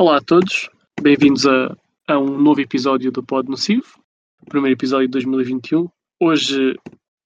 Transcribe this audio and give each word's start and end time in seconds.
Olá 0.00 0.16
a 0.16 0.20
todos, 0.22 0.70
bem-vindos 1.02 1.44
a, 1.46 1.76
a 2.08 2.18
um 2.18 2.38
novo 2.38 2.58
episódio 2.58 3.12
do 3.12 3.22
Pod 3.22 3.50
Nocivo, 3.50 4.00
o 4.40 4.46
primeiro 4.46 4.74
episódio 4.74 5.06
de 5.06 5.12
2021. 5.12 5.90
Hoje, 6.18 6.74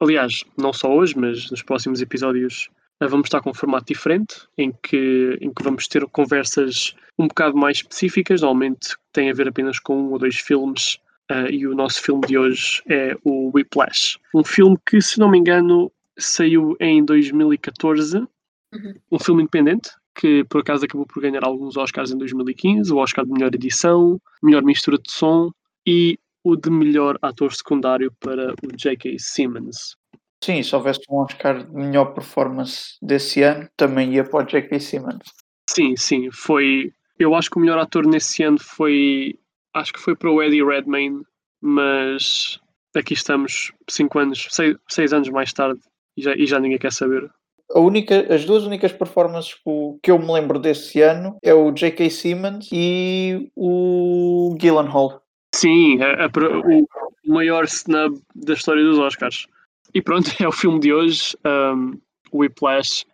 aliás, 0.00 0.42
não 0.58 0.72
só 0.72 0.92
hoje, 0.92 1.16
mas 1.16 1.48
nos 1.52 1.62
próximos 1.62 2.02
episódios 2.02 2.68
eh, 3.00 3.06
vamos 3.06 3.28
estar 3.28 3.40
com 3.42 3.50
um 3.50 3.54
formato 3.54 3.84
diferente, 3.86 4.48
em 4.58 4.72
que, 4.82 5.38
em 5.40 5.54
que 5.54 5.62
vamos 5.62 5.86
ter 5.86 6.04
conversas 6.08 6.96
um 7.16 7.28
bocado 7.28 7.56
mais 7.56 7.76
específicas, 7.76 8.40
normalmente 8.40 8.96
tem 9.12 9.30
a 9.30 9.34
ver 9.34 9.46
apenas 9.46 9.78
com 9.78 9.96
um 9.96 10.10
ou 10.10 10.18
dois 10.18 10.34
filmes, 10.34 10.98
uh, 11.30 11.48
e 11.48 11.68
o 11.68 11.76
nosso 11.76 12.02
filme 12.02 12.26
de 12.26 12.36
hoje 12.36 12.82
é 12.88 13.16
o 13.22 13.52
Whiplash. 13.54 14.18
Um 14.34 14.42
filme 14.42 14.76
que, 14.84 15.00
se 15.00 15.20
não 15.20 15.30
me 15.30 15.38
engano, 15.38 15.92
saiu 16.18 16.76
em 16.80 17.04
2014, 17.04 18.18
uhum. 18.18 18.94
um 19.12 19.18
filme 19.20 19.42
independente, 19.42 19.90
que 20.14 20.44
por 20.44 20.60
acaso 20.60 20.84
acabou 20.84 21.06
por 21.06 21.20
ganhar 21.20 21.44
alguns 21.44 21.76
Oscars 21.76 22.10
em 22.10 22.18
2015, 22.18 22.92
o 22.92 22.96
Oscar 22.96 23.24
de 23.24 23.32
melhor 23.32 23.54
edição, 23.54 24.20
melhor 24.42 24.62
mistura 24.62 24.98
de 24.98 25.10
som 25.10 25.50
e 25.86 26.18
o 26.42 26.56
de 26.56 26.70
melhor 26.70 27.18
ator 27.22 27.52
secundário 27.52 28.12
para 28.20 28.52
o 28.52 28.76
J.K. 28.76 29.18
Simmons. 29.18 29.96
Sim, 30.42 30.62
se 30.62 30.76
houvesse 30.76 31.00
um 31.10 31.16
Oscar 31.16 31.64
de 31.64 31.72
melhor 31.74 32.12
performance 32.12 32.96
desse 33.00 33.42
ano, 33.42 33.68
também 33.76 34.14
ia 34.14 34.24
para 34.24 34.44
o 34.44 34.46
J.K. 34.46 34.78
Simmons. 34.78 35.24
Sim, 35.68 35.96
sim, 35.96 36.30
foi. 36.30 36.92
Eu 37.18 37.34
acho 37.34 37.50
que 37.50 37.56
o 37.56 37.60
melhor 37.60 37.78
ator 37.78 38.06
nesse 38.06 38.42
ano 38.42 38.58
foi. 38.60 39.38
Acho 39.72 39.92
que 39.92 40.00
foi 40.00 40.14
para 40.14 40.30
o 40.30 40.42
Eddie 40.42 40.62
Redmayne, 40.62 41.22
mas 41.60 42.60
aqui 42.94 43.14
estamos 43.14 43.72
cinco 43.88 44.18
anos, 44.18 44.46
seis, 44.50 44.76
seis 44.88 45.12
anos 45.12 45.28
mais 45.30 45.52
tarde 45.52 45.80
e 46.16 46.22
já, 46.22 46.34
e 46.36 46.46
já 46.46 46.60
ninguém 46.60 46.78
quer 46.78 46.92
saber 46.92 47.28
única, 47.74 48.32
as 48.32 48.44
duas 48.44 48.64
únicas 48.64 48.92
performances 48.92 49.54
que 50.02 50.10
eu 50.10 50.18
me 50.18 50.32
lembro 50.32 50.58
desse 50.58 51.00
ano 51.00 51.38
é 51.42 51.54
o 51.54 51.70
J.K. 51.72 52.10
Simmons 52.10 52.68
e 52.72 53.50
o 53.56 54.56
Gyllenhaal. 54.58 55.22
Sim, 55.54 56.02
é, 56.02 56.24
é 56.24 56.26
o 56.26 57.32
maior 57.32 57.64
snub 57.64 58.20
da 58.34 58.54
história 58.54 58.82
dos 58.82 58.98
Oscars. 58.98 59.46
E 59.94 60.02
pronto, 60.02 60.30
é 60.42 60.48
o 60.48 60.52
filme 60.52 60.80
de 60.80 60.92
hoje, 60.92 61.36
um, 61.46 61.98
Whiplash. 62.32 63.06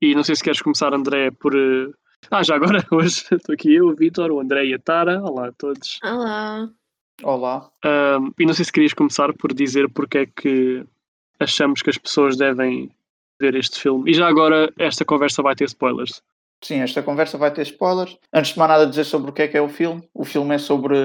E 0.00 0.14
não 0.14 0.22
sei 0.22 0.36
se 0.36 0.44
queres 0.44 0.60
começar, 0.60 0.92
André, 0.92 1.30
por. 1.30 1.54
Uh... 1.54 1.94
Ah, 2.30 2.42
já 2.42 2.54
agora, 2.54 2.84
hoje 2.92 3.24
estou 3.30 3.54
aqui 3.54 3.74
eu, 3.74 3.88
o 3.88 3.94
Vitor, 3.94 4.30
o 4.30 4.40
André 4.40 4.66
e 4.66 4.74
a 4.74 4.78
Tara. 4.78 5.22
Olá 5.22 5.48
a 5.48 5.52
todos. 5.52 5.98
Olá. 6.04 6.68
Olá. 7.22 7.70
Um, 7.84 8.32
e 8.38 8.44
não 8.44 8.52
sei 8.52 8.64
se 8.64 8.72
querias 8.72 8.92
começar 8.92 9.32
por 9.34 9.54
dizer 9.54 9.88
porque 9.90 10.18
é 10.18 10.26
que 10.26 10.84
achamos 11.40 11.80
que 11.80 11.88
as 11.88 11.96
pessoas 11.96 12.36
devem 12.36 12.90
ver 13.40 13.54
este 13.54 13.80
filme. 13.80 14.10
E 14.10 14.14
já 14.14 14.26
agora, 14.26 14.72
esta 14.78 15.04
conversa 15.04 15.42
vai 15.42 15.54
ter 15.54 15.64
spoilers. 15.64 16.22
Sim, 16.62 16.80
esta 16.80 17.02
conversa 17.02 17.36
vai 17.36 17.52
ter 17.52 17.62
spoilers. 17.62 18.16
Antes 18.32 18.52
de 18.52 18.58
mais 18.58 18.70
nada 18.70 18.86
dizer 18.86 19.04
sobre 19.04 19.30
o 19.30 19.32
que 19.32 19.42
é 19.42 19.48
que 19.48 19.56
é 19.56 19.60
o 19.60 19.68
filme. 19.68 20.02
O 20.14 20.24
filme 20.24 20.54
é 20.54 20.58
sobre 20.58 20.96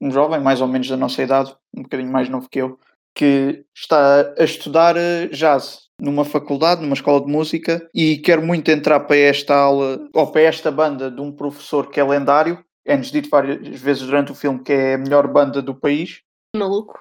um 0.00 0.10
jovem, 0.10 0.40
mais 0.40 0.60
ou 0.60 0.68
menos 0.68 0.88
da 0.88 0.96
nossa 0.96 1.22
idade, 1.22 1.54
um 1.74 1.82
bocadinho 1.82 2.10
mais 2.10 2.28
novo 2.28 2.48
que 2.48 2.60
eu, 2.60 2.78
que 3.14 3.64
está 3.74 4.32
a 4.38 4.44
estudar 4.44 4.96
eh, 4.96 5.28
jazz 5.28 5.88
numa 6.00 6.24
faculdade, 6.24 6.82
numa 6.82 6.94
escola 6.94 7.24
de 7.24 7.30
música, 7.30 7.88
e 7.94 8.18
quer 8.18 8.40
muito 8.40 8.70
entrar 8.70 9.00
para 9.00 9.16
esta 9.16 9.54
aula, 9.54 10.08
ou 10.12 10.26
para 10.32 10.42
esta 10.42 10.70
banda 10.70 11.10
de 11.10 11.20
um 11.20 11.30
professor 11.30 11.88
que 11.88 12.00
é 12.00 12.04
lendário. 12.04 12.62
É-nos 12.84 13.12
dito 13.12 13.28
várias 13.30 13.80
vezes 13.80 14.02
durante 14.02 14.32
o 14.32 14.34
filme 14.34 14.62
que 14.62 14.72
é 14.72 14.94
a 14.94 14.98
melhor 14.98 15.28
banda 15.28 15.62
do 15.62 15.74
país. 15.74 16.22
Maluco. 16.56 16.98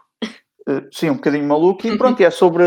Eh, 0.68 0.84
sim, 0.92 1.10
um 1.10 1.16
bocadinho 1.16 1.48
maluco. 1.48 1.86
E 1.86 1.96
pronto, 1.98 2.22
é 2.22 2.30
sobre 2.30 2.64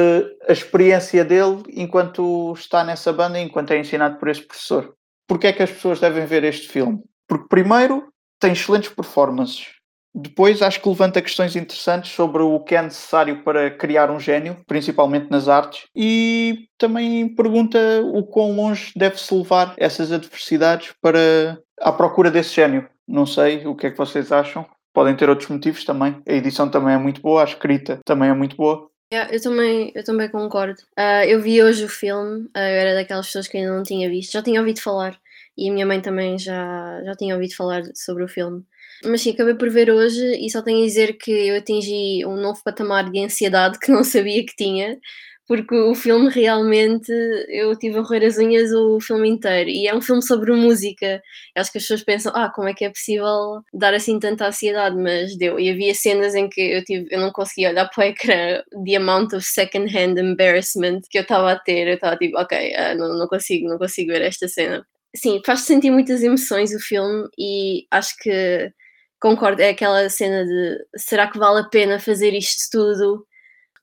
a 0.48 0.52
experiência 0.52 1.24
dele 1.24 1.62
enquanto 1.72 2.52
está 2.54 2.84
nessa 2.84 3.12
banda, 3.12 3.40
enquanto 3.40 3.72
é 3.72 3.78
ensinado 3.78 4.18
por 4.18 4.28
esse 4.28 4.42
professor. 4.42 4.94
Porquê 5.26 5.48
é 5.48 5.52
que 5.52 5.62
as 5.62 5.70
pessoas 5.70 6.00
devem 6.00 6.26
ver 6.26 6.44
este 6.44 6.68
filme? 6.68 7.02
Porque, 7.26 7.48
primeiro, 7.48 8.08
tem 8.38 8.52
excelentes 8.52 8.90
performances. 8.90 9.68
Depois, 10.16 10.62
acho 10.62 10.80
que 10.80 10.88
levanta 10.88 11.20
questões 11.20 11.56
interessantes 11.56 12.12
sobre 12.12 12.40
o 12.40 12.60
que 12.60 12.76
é 12.76 12.82
necessário 12.82 13.42
para 13.42 13.68
criar 13.70 14.12
um 14.12 14.20
gênio, 14.20 14.58
principalmente 14.64 15.28
nas 15.28 15.48
artes, 15.48 15.86
e 15.96 16.68
também 16.78 17.34
pergunta 17.34 17.78
o 18.12 18.22
quão 18.22 18.54
longe 18.54 18.92
deve-se 18.94 19.34
levar 19.34 19.74
essas 19.76 20.12
adversidades 20.12 20.94
para 21.02 21.58
à 21.80 21.90
procura 21.90 22.30
desse 22.30 22.54
gênio. 22.54 22.88
Não 23.08 23.26
sei 23.26 23.66
o 23.66 23.74
que 23.74 23.88
é 23.88 23.90
que 23.90 23.98
vocês 23.98 24.30
acham. 24.30 24.64
Podem 24.94 25.14
ter 25.16 25.28
outros 25.28 25.50
motivos 25.50 25.84
também. 25.84 26.22
A 26.26 26.32
edição 26.32 26.70
também 26.70 26.94
é 26.94 26.98
muito 26.98 27.20
boa, 27.20 27.42
a 27.42 27.44
escrita 27.44 28.00
também 28.04 28.30
é 28.30 28.32
muito 28.32 28.56
boa. 28.56 28.88
Yeah, 29.12 29.32
eu, 29.32 29.42
também, 29.42 29.92
eu 29.94 30.04
também 30.04 30.28
concordo. 30.30 30.80
Uh, 30.98 31.24
eu 31.26 31.40
vi 31.42 31.62
hoje 31.62 31.84
o 31.84 31.88
filme, 31.88 32.44
uh, 32.46 32.50
eu 32.58 32.62
era 32.62 32.94
daquelas 32.94 33.26
pessoas 33.26 33.46
que 33.46 33.58
ainda 33.58 33.76
não 33.76 33.82
tinha 33.82 34.08
visto, 34.08 34.32
já 34.32 34.42
tinha 34.42 34.60
ouvido 34.60 34.80
falar 34.80 35.18
e 35.56 35.68
a 35.68 35.72
minha 35.72 35.86
mãe 35.86 36.00
também 36.00 36.38
já, 36.38 37.02
já 37.04 37.14
tinha 37.14 37.34
ouvido 37.34 37.54
falar 37.54 37.82
sobre 37.94 38.24
o 38.24 38.28
filme. 38.28 38.64
Mas 39.04 39.22
sim, 39.22 39.30
acabei 39.30 39.54
por 39.54 39.70
ver 39.70 39.90
hoje 39.90 40.20
e 40.36 40.50
só 40.50 40.62
tenho 40.62 40.82
a 40.82 40.86
dizer 40.86 41.14
que 41.14 41.30
eu 41.30 41.56
atingi 41.56 42.24
um 42.26 42.36
novo 42.36 42.60
patamar 42.64 43.10
de 43.10 43.24
ansiedade 43.24 43.78
que 43.80 43.92
não 43.92 44.04
sabia 44.04 44.44
que 44.44 44.54
tinha 44.56 44.98
porque 45.46 45.74
o 45.74 45.94
filme 45.94 46.30
realmente 46.30 47.12
eu 47.48 47.76
tive 47.78 47.98
a 47.98 48.02
roer 48.02 48.24
as 48.24 48.38
unhas 48.38 48.72
o 48.72 48.98
filme 49.00 49.28
inteiro 49.28 49.68
e 49.68 49.86
é 49.86 49.94
um 49.94 50.00
filme 50.00 50.22
sobre 50.22 50.52
música. 50.52 51.22
Acho 51.54 51.70
que 51.70 51.78
as 51.78 51.84
pessoas 51.84 52.02
pensam, 52.02 52.32
ah, 52.34 52.50
como 52.50 52.68
é 52.68 52.74
que 52.74 52.84
é 52.84 52.90
possível 52.90 53.62
dar 53.72 53.92
assim 53.94 54.18
tanta 54.18 54.46
ansiedade? 54.48 54.96
Mas 54.96 55.36
deu. 55.36 55.60
E 55.60 55.70
havia 55.70 55.94
cenas 55.94 56.34
em 56.34 56.48
que 56.48 56.60
eu, 56.60 56.84
tive, 56.84 57.08
eu 57.10 57.20
não 57.20 57.30
conseguia 57.30 57.70
olhar 57.70 57.88
para 57.90 58.04
o 58.04 58.08
ecrã, 58.08 58.62
the 58.86 58.96
amount 58.96 59.34
of 59.34 59.44
second-hand 59.44 60.18
embarrassment 60.18 61.02
que 61.10 61.18
eu 61.18 61.22
estava 61.22 61.52
a 61.52 61.58
ter. 61.58 61.88
Eu 61.88 61.94
estava 61.94 62.16
tipo, 62.16 62.38
ok, 62.38 62.72
uh, 62.72 62.98
não, 62.98 63.18
não 63.18 63.28
consigo, 63.28 63.68
não 63.68 63.78
consigo 63.78 64.12
ver 64.12 64.22
esta 64.22 64.48
cena. 64.48 64.86
Sim, 65.14 65.40
faz 65.46 65.60
sentir 65.60 65.90
muitas 65.90 66.22
emoções 66.22 66.74
o 66.74 66.80
filme 66.80 67.28
e 67.38 67.86
acho 67.90 68.16
que 68.18 68.72
concordo, 69.20 69.62
é 69.62 69.70
aquela 69.70 70.08
cena 70.10 70.44
de 70.44 70.86
será 70.96 71.26
que 71.28 71.38
vale 71.38 71.60
a 71.60 71.64
pena 71.64 71.98
fazer 72.00 72.34
isto 72.34 72.68
tudo? 72.70 73.26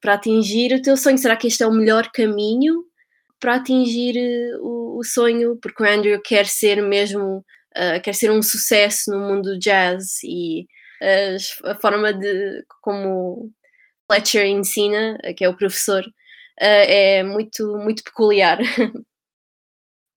Para 0.01 0.16
atingir 0.16 0.73
o 0.73 0.81
teu 0.81 0.97
sonho? 0.97 1.17
Será 1.17 1.35
que 1.38 1.47
este 1.47 1.63
é 1.63 1.67
o 1.67 1.72
melhor 1.72 2.12
caminho 2.12 2.84
para 3.39 3.56
atingir 3.56 4.17
eh, 4.17 4.57
o, 4.59 5.00
o 5.00 5.03
sonho? 5.03 5.57
Porque 5.62 5.84
o 5.84 5.88
Andrew 5.88 6.19
quer 6.22 6.47
ser 6.47 6.81
mesmo, 6.81 7.45
uh, 7.78 8.01
quer 8.03 8.13
ser 8.13 8.31
um 8.31 8.41
sucesso 8.41 9.12
no 9.12 9.19
mundo 9.19 9.53
do 9.53 9.59
jazz 9.59 10.23
e 10.23 10.67
uh, 11.01 11.69
a 11.69 11.75
forma 11.75 12.12
de 12.12 12.63
como 12.81 13.51
Fletcher 14.12 14.45
ensina, 14.47 15.17
que 15.38 15.45
é 15.45 15.50
o 15.50 15.56
professor, 15.56 16.03
uh, 16.03 16.09
é 16.59 17.23
muito, 17.23 17.78
muito 17.78 18.03
peculiar. 18.03 18.59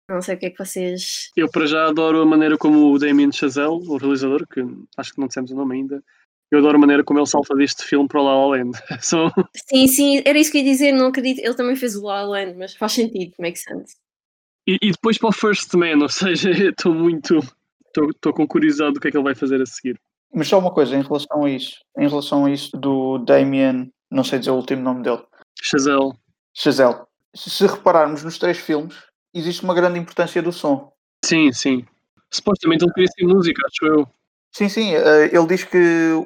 Não 0.09 0.20
sei 0.20 0.34
o 0.34 0.38
que 0.38 0.47
é 0.47 0.50
que 0.50 0.59
vocês. 0.59 1.31
Eu, 1.37 1.50
para 1.50 1.66
já, 1.66 1.87
adoro 1.87 2.20
a 2.20 2.26
maneira 2.26 2.59
como 2.59 2.93
o 2.93 2.99
Damien 2.99 3.32
Chazelle, 3.32 3.88
o 3.88 3.97
realizador, 3.97 4.47
que 4.47 4.60
acho 4.97 5.14
que 5.14 5.19
não 5.19 5.26
dissemos 5.26 5.50
o 5.53 5.54
nome 5.54 5.76
ainda, 5.76 6.03
eu 6.53 6.59
adoro 6.59 6.77
a 6.77 6.81
maneira 6.81 7.03
como 7.03 7.19
ele 7.19 7.27
salta 7.27 7.55
deste 7.55 7.83
filme 7.83 8.07
para 8.07 8.21
o 8.21 8.25
La 8.25 8.35
La 8.35 8.47
Land. 8.47 8.79
so... 9.01 9.31
Sim, 9.69 9.89
sim, 9.89 10.23
era 10.25 10.39
isso 10.39 10.53
que 10.53 10.59
eu 10.59 10.63
ia 10.63 10.71
dizer, 10.71 10.93
não 10.93 11.07
acredito. 11.07 11.39
Ele 11.39 11.55
também 11.55 11.75
fez 11.75 11.97
o 11.97 12.05
La 12.05 12.23
La 12.23 12.29
Land, 12.29 12.59
mas 12.59 12.75
faz 12.75 12.93
sentido, 12.93 13.33
makes 13.41 13.63
sense. 13.63 13.97
E, 14.67 14.77
e 14.83 14.91
depois 14.93 15.17
para 15.17 15.31
o 15.31 15.33
First 15.33 15.73
Man, 15.75 16.03
ou 16.03 16.09
seja, 16.09 16.51
estou 16.69 16.95
muito. 16.95 17.39
Estou 17.89 18.33
com 18.33 18.47
curiosidade 18.47 18.95
do 18.95 19.01
que 19.01 19.09
é 19.09 19.11
que 19.11 19.17
ele 19.17 19.25
vai 19.25 19.35
fazer 19.35 19.61
a 19.61 19.67
seguir. 19.67 19.99
Mas 20.35 20.49
só 20.49 20.59
uma 20.59 20.71
coisa 20.71 20.97
em 20.97 21.03
relação 21.03 21.45
a 21.45 21.51
isso, 21.51 21.77
em 21.99 22.09
relação 22.09 22.47
a 22.47 22.51
isso 22.51 22.75
do 22.77 23.19
Damien, 23.19 23.93
não 24.11 24.25
sei 24.25 24.39
dizer 24.39 24.51
o 24.51 24.57
último 24.57 24.83
nome 24.83 25.03
dele. 25.03 25.23
Chazelle. 25.61 26.12
Chazelle. 26.55 27.01
Se 27.35 27.67
repararmos 27.67 28.25
nos 28.25 28.39
três 28.39 28.59
filmes, 28.59 28.97
existe 29.35 29.62
uma 29.62 29.75
grande 29.75 29.99
importância 29.99 30.43
do 30.43 30.53
som. 30.53 30.93
Sim, 31.25 31.53
sim. 31.53 31.85
Supostamente 32.31 32.85
ele 32.85 32.93
queria 32.95 33.11
ser 33.11 33.27
música, 33.27 33.62
acho 33.67 33.93
eu. 33.93 34.09
Sim, 34.53 34.69
sim, 34.69 34.95
eh, 34.95 35.31
ele 35.33 35.47
diz 35.47 35.65
que 35.65 35.79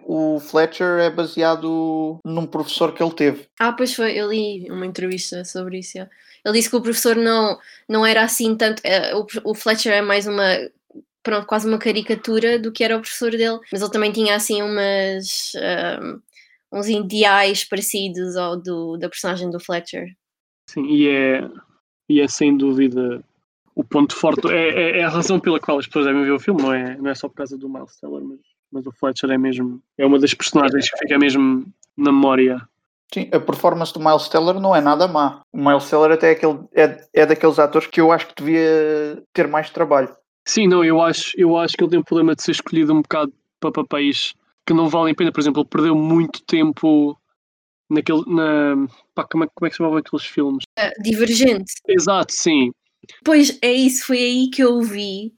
o 0.04 0.41
Fletcher 0.41 0.98
é 0.98 1.09
baseado 1.09 2.19
num 2.25 2.44
professor 2.44 2.92
que 2.92 3.00
ele 3.00 3.14
teve. 3.14 3.48
Ah, 3.59 3.72
pois 3.72 3.94
foi, 3.94 4.19
eu 4.19 4.31
li 4.31 4.69
uma 4.69 4.84
entrevista 4.84 5.44
sobre 5.44 5.78
isso. 5.78 5.98
Ele 5.98 6.54
disse 6.54 6.69
que 6.69 6.76
o 6.76 6.82
professor 6.82 7.15
não, 7.15 7.56
não 7.88 8.04
era 8.04 8.22
assim 8.22 8.56
tanto. 8.56 8.82
Eh, 8.84 9.12
o, 9.44 9.54
Fletcher 9.54 9.92
é 9.92 10.03
mais 10.03 10.26
uma. 10.26 10.44
Pronto, 11.22 11.47
quase 11.47 11.69
uma 11.69 11.78
caricatura 11.78 12.59
do 12.59 12.72
que 12.72 12.82
era 12.84 12.97
o 12.97 13.00
professor 13.00 13.31
dele, 13.31 13.60
mas 13.71 13.80
ele 13.80 13.91
também 13.91 14.12
tinha 14.12 14.34
assim 14.34 14.60
umas. 14.60 15.53
Um, 15.54 15.60
ehm, 15.60 16.21
uns 16.72 16.89
ideais 16.89 17.65
parecidos 17.65 18.36
ao 18.36 18.56
do, 18.56 18.97
da 18.97 19.09
personagem 19.09 19.50
do 19.50 19.60
Fletcher. 19.60 20.06
Sim, 20.68 20.84
e 20.86 21.09
é, 21.09 21.48
e 22.09 22.21
é 22.21 22.28
sem 22.28 22.56
dúvida 22.56 23.24
o 23.76 23.84
ponto 23.84 24.16
forte, 24.16 24.48
é, 24.48 24.68
é, 24.68 24.98
é, 25.00 25.04
a 25.04 25.08
razão 25.10 25.38
pela 25.38 25.60
qual 25.60 25.78
as 25.78 25.86
pessoas 25.86 26.06
devem 26.06 26.24
ver 26.24 26.32
o 26.32 26.40
filme, 26.40 26.62
não 26.62 26.72
é, 26.72 26.96
não 26.96 27.10
é 27.10 27.14
só 27.14 27.28
por 27.28 27.34
causa 27.34 27.58
do 27.58 27.68
Miles 27.68 27.94
Teller, 28.00 28.22
mas, 28.24 28.40
mas 28.72 28.86
o 28.86 28.90
Fletcher 28.90 29.30
é 29.30 29.36
mesmo, 29.36 29.82
é 29.98 30.06
uma 30.06 30.18
das 30.18 30.32
personagens 30.32 30.90
que 30.90 30.96
fica 30.96 31.18
mesmo 31.18 31.66
na 31.94 32.10
memória. 32.10 32.66
Sim, 33.12 33.28
a 33.30 33.38
performance 33.38 33.92
do 33.92 34.00
Miles 34.00 34.28
Teller 34.28 34.58
não 34.58 34.74
é 34.74 34.80
nada 34.80 35.06
má. 35.06 35.42
O 35.52 35.58
Miles 35.58 35.88
Teller 35.90 36.12
até 36.12 36.28
é, 36.28 36.30
aquele, 36.32 36.58
é, 36.74 37.06
é 37.12 37.26
daqueles 37.26 37.58
atores 37.58 37.86
que 37.86 38.00
eu 38.00 38.10
acho 38.10 38.28
que 38.28 38.42
devia 38.42 39.22
ter 39.34 39.46
mais 39.46 39.68
trabalho. 39.68 40.16
Sim, 40.48 40.66
não, 40.68 40.82
eu 40.82 41.02
acho, 41.02 41.32
eu 41.36 41.54
acho 41.58 41.76
que 41.76 41.84
ele 41.84 41.90
tem 41.90 42.00
o 42.00 42.04
problema 42.04 42.34
de 42.34 42.42
ser 42.42 42.52
escolhido 42.52 42.94
um 42.94 43.02
bocado 43.02 43.32
para 43.60 43.72
papéis 43.72 44.34
que 44.66 44.72
não 44.72 44.88
valem 44.88 45.12
a 45.12 45.14
pena. 45.14 45.30
Por 45.30 45.40
exemplo, 45.40 45.60
ele 45.60 45.68
perdeu 45.68 45.94
muito 45.94 46.42
tempo 46.44 47.16
naquele. 47.90 48.22
Na, 48.26 48.88
pá, 49.14 49.24
como, 49.30 49.44
é, 49.44 49.48
como 49.54 49.66
é 49.66 49.68
que 49.68 49.74
se 49.74 49.78
chamavam 49.78 49.98
aqueles 49.98 50.24
filmes? 50.24 50.64
Uh, 50.78 51.02
divergente. 51.02 51.74
Exato, 51.86 52.32
sim. 52.32 52.72
Pois 53.24 53.58
é 53.62 53.72
isso, 53.72 54.06
foi 54.06 54.18
aí 54.18 54.50
que 54.50 54.62
eu 54.62 54.80
vi 54.82 55.32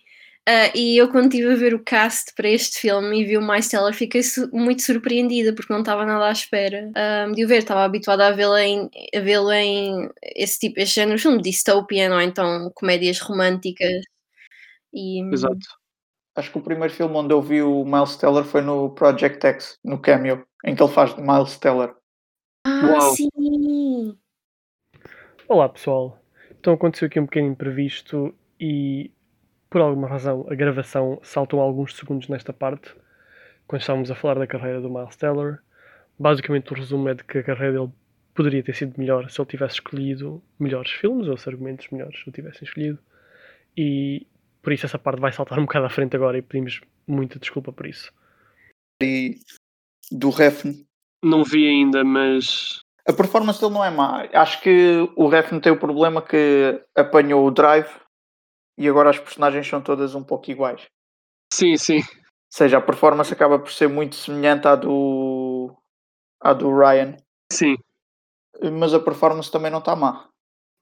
Uh, 0.48 0.72
e 0.74 0.96
eu, 0.96 1.10
quando 1.10 1.26
estive 1.26 1.52
a 1.52 1.56
ver 1.56 1.74
o 1.74 1.84
cast 1.84 2.32
para 2.34 2.48
este 2.48 2.78
filme 2.80 3.20
e 3.20 3.24
vi 3.26 3.36
o 3.36 3.46
Miles 3.46 3.68
Teller, 3.68 3.92
fiquei 3.92 4.22
su 4.22 4.48
muito 4.50 4.80
surpreendida 4.80 5.54
porque 5.54 5.70
não 5.70 5.80
estava 5.80 6.06
nada 6.06 6.26
à 6.26 6.32
espera 6.32 6.90
um, 7.28 7.32
de 7.32 7.44
o 7.44 7.48
ver. 7.48 7.58
Estava 7.58 7.84
habituada 7.84 8.26
a 8.26 8.30
vê-lo 8.30 8.56
em, 8.56 8.88
a 9.14 9.20
vê 9.20 9.34
em 9.56 10.08
esse 10.34 10.58
tipo, 10.58 10.80
este 10.80 10.94
género 10.94 11.18
de 11.18 11.22
filme, 11.22 11.42
dystopian 11.42 12.14
ou 12.14 12.22
então 12.22 12.72
comédias 12.74 13.20
românticas. 13.20 14.02
E, 14.90 15.20
Exato. 15.30 15.68
Acho 16.34 16.50
que 16.50 16.58
o 16.58 16.62
primeiro 16.62 16.94
filme 16.94 17.14
onde 17.14 17.34
eu 17.34 17.42
vi 17.42 17.60
o 17.60 17.84
Miles 17.84 18.16
Teller 18.16 18.44
foi 18.44 18.62
no 18.62 18.94
Project 18.94 19.46
X, 19.46 19.78
no 19.84 20.00
Cameo, 20.00 20.46
em 20.64 20.74
que 20.74 20.82
ele 20.82 20.92
faz 20.92 21.14
de 21.14 21.20
Miles 21.20 21.58
Teller. 21.58 21.94
Ah, 22.64 22.88
Uau. 22.90 23.14
sim! 23.14 24.18
Olá 25.46 25.68
pessoal, 25.68 26.18
então 26.58 26.72
aconteceu 26.74 27.06
aqui 27.06 27.20
um 27.20 27.26
pequeno 27.26 27.48
imprevisto 27.48 28.34
e 28.60 29.10
por 29.70 29.80
alguma 29.80 30.08
razão 30.08 30.46
a 30.50 30.54
gravação 30.54 31.18
saltou 31.22 31.60
alguns 31.60 31.94
segundos 31.94 32.28
nesta 32.28 32.52
parte, 32.52 32.94
quando 33.66 33.82
estávamos 33.82 34.10
a 34.10 34.14
falar 34.14 34.38
da 34.38 34.46
carreira 34.46 34.80
do 34.80 34.90
Miles 34.90 35.16
Teller. 35.16 35.58
Basicamente 36.18 36.72
o 36.72 36.76
resumo 36.76 37.08
é 37.08 37.14
de 37.14 37.24
que 37.24 37.38
a 37.38 37.42
carreira 37.42 37.78
dele 37.78 37.92
poderia 38.34 38.62
ter 38.62 38.74
sido 38.74 38.98
melhor 38.98 39.28
se 39.30 39.40
ele 39.40 39.48
tivesse 39.48 39.74
escolhido 39.74 40.42
melhores 40.58 40.90
filmes 40.90 41.28
ou 41.28 41.36
se 41.36 41.48
argumentos 41.48 41.88
melhores 41.90 42.26
o 42.26 42.32
tivessem 42.32 42.64
escolhido 42.66 42.98
e 43.76 44.26
por 44.62 44.72
isso 44.72 44.86
essa 44.86 44.98
parte 44.98 45.20
vai 45.20 45.32
saltar 45.32 45.58
um 45.58 45.62
bocado 45.62 45.86
à 45.86 45.90
frente 45.90 46.16
agora 46.16 46.36
e 46.36 46.42
pedimos 46.42 46.80
muita 47.06 47.38
desculpa 47.38 47.72
por 47.72 47.86
isso. 47.86 48.12
E 49.02 49.38
do 50.10 50.30
Refn. 50.30 50.84
Não 51.22 51.44
vi 51.44 51.66
ainda, 51.66 52.04
mas 52.04 52.80
A 53.08 53.12
performance 53.12 53.58
dele 53.58 53.72
não 53.72 53.84
é 53.84 53.90
má. 53.90 54.28
Acho 54.34 54.60
que 54.60 55.08
o 55.16 55.28
Refn 55.28 55.60
tem 55.60 55.72
o 55.72 55.78
problema 55.78 56.20
que 56.20 56.78
apanhou 56.94 57.46
o 57.46 57.50
drive 57.50 57.88
e 58.76 58.86
agora 58.86 59.08
as 59.08 59.18
personagens 59.18 59.66
são 59.66 59.80
todas 59.80 60.14
um 60.14 60.22
pouco 60.22 60.50
iguais. 60.50 60.86
sim, 61.52 61.76
sim. 61.76 61.98
Ou 61.98 62.56
seja, 62.56 62.78
a 62.78 62.82
performance 62.82 63.32
acaba 63.32 63.58
por 63.58 63.70
ser 63.70 63.88
muito 63.88 64.14
semelhante 64.14 64.66
à 64.66 64.74
do, 64.74 65.70
à 66.40 66.54
do 66.54 66.74
Ryan, 66.74 67.16
Sim. 67.52 67.76
mas 68.72 68.94
a 68.94 69.00
performance 69.00 69.50
também 69.52 69.70
não 69.70 69.80
está 69.80 69.94
má. 69.94 70.28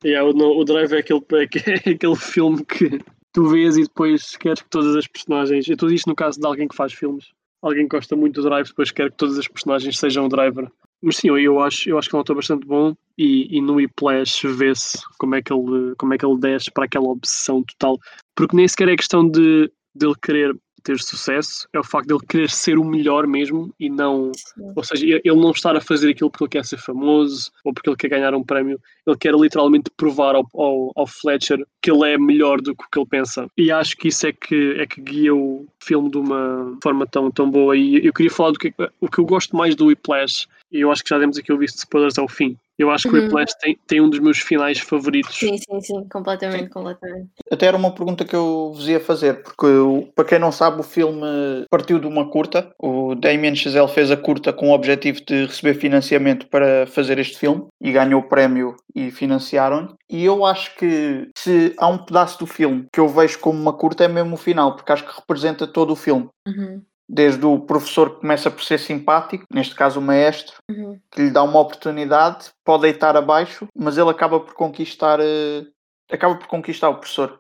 Yeah, 0.05 0.28
o, 0.28 0.61
o 0.61 0.64
Drive 0.64 0.93
é 0.93 0.99
aquele, 0.99 1.25
é 1.87 1.90
aquele 1.90 2.17
filme 2.17 2.64
que 2.64 3.00
tu 3.32 3.49
vês 3.49 3.76
e 3.76 3.82
depois 3.82 4.37
queres 4.37 4.62
que 4.62 4.70
todas 4.70 4.94
as 4.94 5.08
personagens. 5.08 5.67
Eu 5.67 5.75
estou 5.75 5.90
isto 5.90 6.08
no 6.08 6.14
caso 6.14 6.38
de 6.38 6.46
alguém 6.46 6.69
que 6.69 6.76
faz 6.76 6.93
filmes. 6.93 7.32
Alguém 7.61 7.88
que 7.88 7.96
gosta 7.96 8.14
muito 8.14 8.40
do 8.40 8.49
Drive, 8.49 8.69
depois 8.69 8.93
quer 8.93 9.11
que 9.11 9.17
todas 9.17 9.38
as 9.38 9.49
personagens 9.49 9.99
sejam 9.99 10.26
o 10.26 10.28
driver. 10.28 10.70
Mas 11.02 11.16
sim, 11.19 11.28
eu, 11.28 11.38
eu 11.38 11.60
acho, 11.60 11.88
eu 11.88 11.98
acho 11.98 12.08
que 12.08 12.16
é 12.16 12.19
um 12.19 12.22
ator 12.22 12.37
bastante 12.37 12.66
bom 12.66 12.94
e, 13.16 13.56
e 13.56 13.60
no 13.60 13.75
Whiplash 13.75 14.46
vê-se 14.46 14.98
como, 15.19 15.34
é 15.34 15.43
que 15.43 15.52
ele, 15.52 15.94
como 15.96 16.14
é 16.14 16.19
que 16.19 16.26
ele 16.26 16.38
desce 16.38 16.70
para 16.70 16.84
aquela 16.84 17.08
obsessão 17.08 17.62
total. 17.62 17.98
Porque 18.34 18.56
nem 18.56 18.66
sequer 18.66 18.88
é 18.88 18.96
questão 18.96 19.28
de 19.28 19.70
dele 19.94 20.14
querer 20.22 20.54
ter 20.87 21.00
sucesso, 21.00 21.66
é 21.72 21.81
o 21.81 21.84
facto 21.84 22.06
dele 22.06 22.20
querer 22.28 22.48
ser 22.48 22.78
o 22.78 22.84
melhor 22.84 23.26
mesmo 23.26 23.75
e 23.78 23.90
não 23.90 24.31
Sim. 24.37 24.72
ou 24.76 24.84
seja, 24.84 25.04
ele 25.04 25.20
ele 25.25 25.40
não 25.40 25.50
estar 25.50 25.75
a 25.75 25.81
fazer 25.81 26.10
aquilo 26.10 26.31
porque 26.31 26.44
ele 26.44 26.50
quer 26.50 26.64
ser 26.64 26.78
famoso 26.78 27.50
ou 27.64 27.75
porque 27.75 27.90
ele 27.90 27.96
quer 27.96 28.08
ganhar 28.08 28.32
um 28.34 28.44
prémio. 28.44 28.81
Ele 29.04 29.16
quer 29.16 29.34
literalmente 29.34 29.90
provar 29.96 30.37
ao, 30.37 30.46
ao, 30.54 30.92
ao 30.94 31.06
Fletcher 31.06 31.66
que 31.82 31.90
ele 31.90 32.12
é 32.12 32.16
melhor 32.16 32.60
do 32.60 32.75
que 32.76 32.84
o 32.84 32.88
que 32.88 32.99
ele 33.00 33.08
pensa. 33.08 33.49
E 33.56 33.72
acho 33.72 33.96
que 33.96 34.08
isso 34.08 34.28
é 34.28 34.32
que, 34.32 34.76
é 34.78 34.87
que 34.87 35.00
guia 35.00 35.34
o 35.34 35.66
filme 35.82 36.08
de 36.08 36.19
uma 36.19 36.78
forma 36.81 37.04
tão, 37.04 37.32
tão 37.32 37.50
boa. 37.50 37.76
E 37.76 38.06
eu 38.06 38.12
queria 38.12 38.31
falar 38.31 38.52
do 38.52 38.58
que 38.58 38.72
o 39.00 39.08
que 39.08 39.19
eu 39.19 39.25
gosto 39.25 39.56
mais 39.56 39.75
do 39.75 39.87
Whiplash, 39.87 40.46
e 40.70 40.80
eu 40.80 40.90
acho 40.90 41.02
que 41.02 41.10
já 41.10 41.18
demos 41.18 41.38
aqui 41.38 41.52
o 41.52 41.58
visto 41.58 41.74
de 41.74 41.80
spoilers 41.80 42.18
ao 42.18 42.28
fim. 42.28 42.56
Eu 42.78 42.90
acho 42.90 43.04
que 43.04 43.08
o 43.08 43.18
Uhum. 43.18 43.22
Whiplash 43.24 43.54
tem, 43.58 43.78
tem 43.86 44.00
um 44.02 44.10
dos 44.10 44.18
meus 44.18 44.38
finais 44.38 44.78
favoritos. 44.78 45.34
Sim, 45.34 45.56
sim, 45.56 45.80
sim, 45.80 46.06
completamente, 46.10 46.68
completamente. 46.68 47.30
Até 47.50 47.66
era 47.66 47.76
uma 47.76 47.90
pergunta 47.90 48.22
que 48.22 48.36
eu 48.36 48.72
vos 48.74 48.86
ia 48.86 49.00
fazer, 49.00 49.42
porque 49.42 49.66
para 50.14 50.26
quem 50.26 50.38
não 50.38 50.52
sabe, 50.52 50.80
o 50.80 50.82
filme 50.82 51.24
partiu 51.70 51.98
de 51.98 52.06
uma 52.06 52.28
curta. 52.28 52.70
O 52.78 53.14
Damien 53.14 53.54
Chazelle 53.56 53.88
fez 53.88 54.10
a 54.10 54.16
curta 54.16 54.52
com 54.52 54.68
o 54.68 54.74
objetivo 54.74 55.24
de 55.24 55.46
receber 55.46 55.72
financiamento 55.74 56.48
para 56.48 56.86
fazer 56.86 57.18
este 57.18 57.38
filme 57.38 57.64
e 57.80 57.90
ganhou 57.92 58.20
o 58.20 58.28
prémio 58.28 58.76
e 58.94 59.10
financiaram. 59.10 59.96
E 60.10 60.22
eu 60.22 60.44
acho 60.44 60.76
que 60.76 61.30
se 61.38 61.74
há 61.78 61.86
um 61.88 61.98
pedaço 62.04 62.38
do 62.40 62.46
filme 62.46 62.86
que 62.92 63.00
eu 63.00 63.08
vejo 63.08 63.38
como 63.38 63.58
uma 63.58 63.72
curta 63.72 64.04
é 64.04 64.08
mesmo 64.08 64.34
o 64.34 64.38
final, 64.38 64.76
porque 64.76 64.92
acho 64.92 65.06
que 65.06 65.18
representa 65.18 65.66
todo 65.66 65.92
o 65.92 65.96
filme. 65.96 66.28
Uhum, 66.46 66.82
Desde 67.08 67.44
o 67.46 67.60
professor 67.60 68.14
que 68.14 68.20
começa 68.20 68.50
por 68.50 68.64
ser 68.64 68.78
simpático, 68.78 69.44
neste 69.52 69.74
caso 69.74 70.00
o 70.00 70.02
maestro, 70.02 70.56
uhum. 70.68 70.98
que 71.10 71.22
lhe 71.22 71.30
dá 71.30 71.42
uma 71.42 71.60
oportunidade, 71.60 72.50
pode 72.64 72.82
deitar 72.82 73.16
abaixo, 73.16 73.68
mas 73.76 73.96
ele 73.96 74.10
acaba 74.10 74.40
por 74.40 74.54
conquistar, 74.54 75.20
eh, 75.20 75.64
acaba 76.10 76.34
por 76.34 76.48
conquistar 76.48 76.88
o 76.88 76.96
professor. 76.96 77.38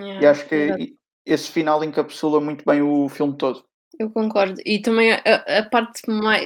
E 0.00 0.04
Yeah, 0.04 0.30
acho 0.30 0.48
que 0.48 0.94
esse 1.26 1.50
final 1.50 1.84
encapsula 1.84 2.40
muito 2.40 2.64
bem 2.64 2.80
o 2.80 3.08
filme 3.08 3.36
todo. 3.36 3.62
Eu 3.98 4.10
concordo. 4.10 4.60
E 4.64 4.78
também 4.78 5.12
a, 5.12 5.58
a 5.58 5.62
parte 5.64 6.02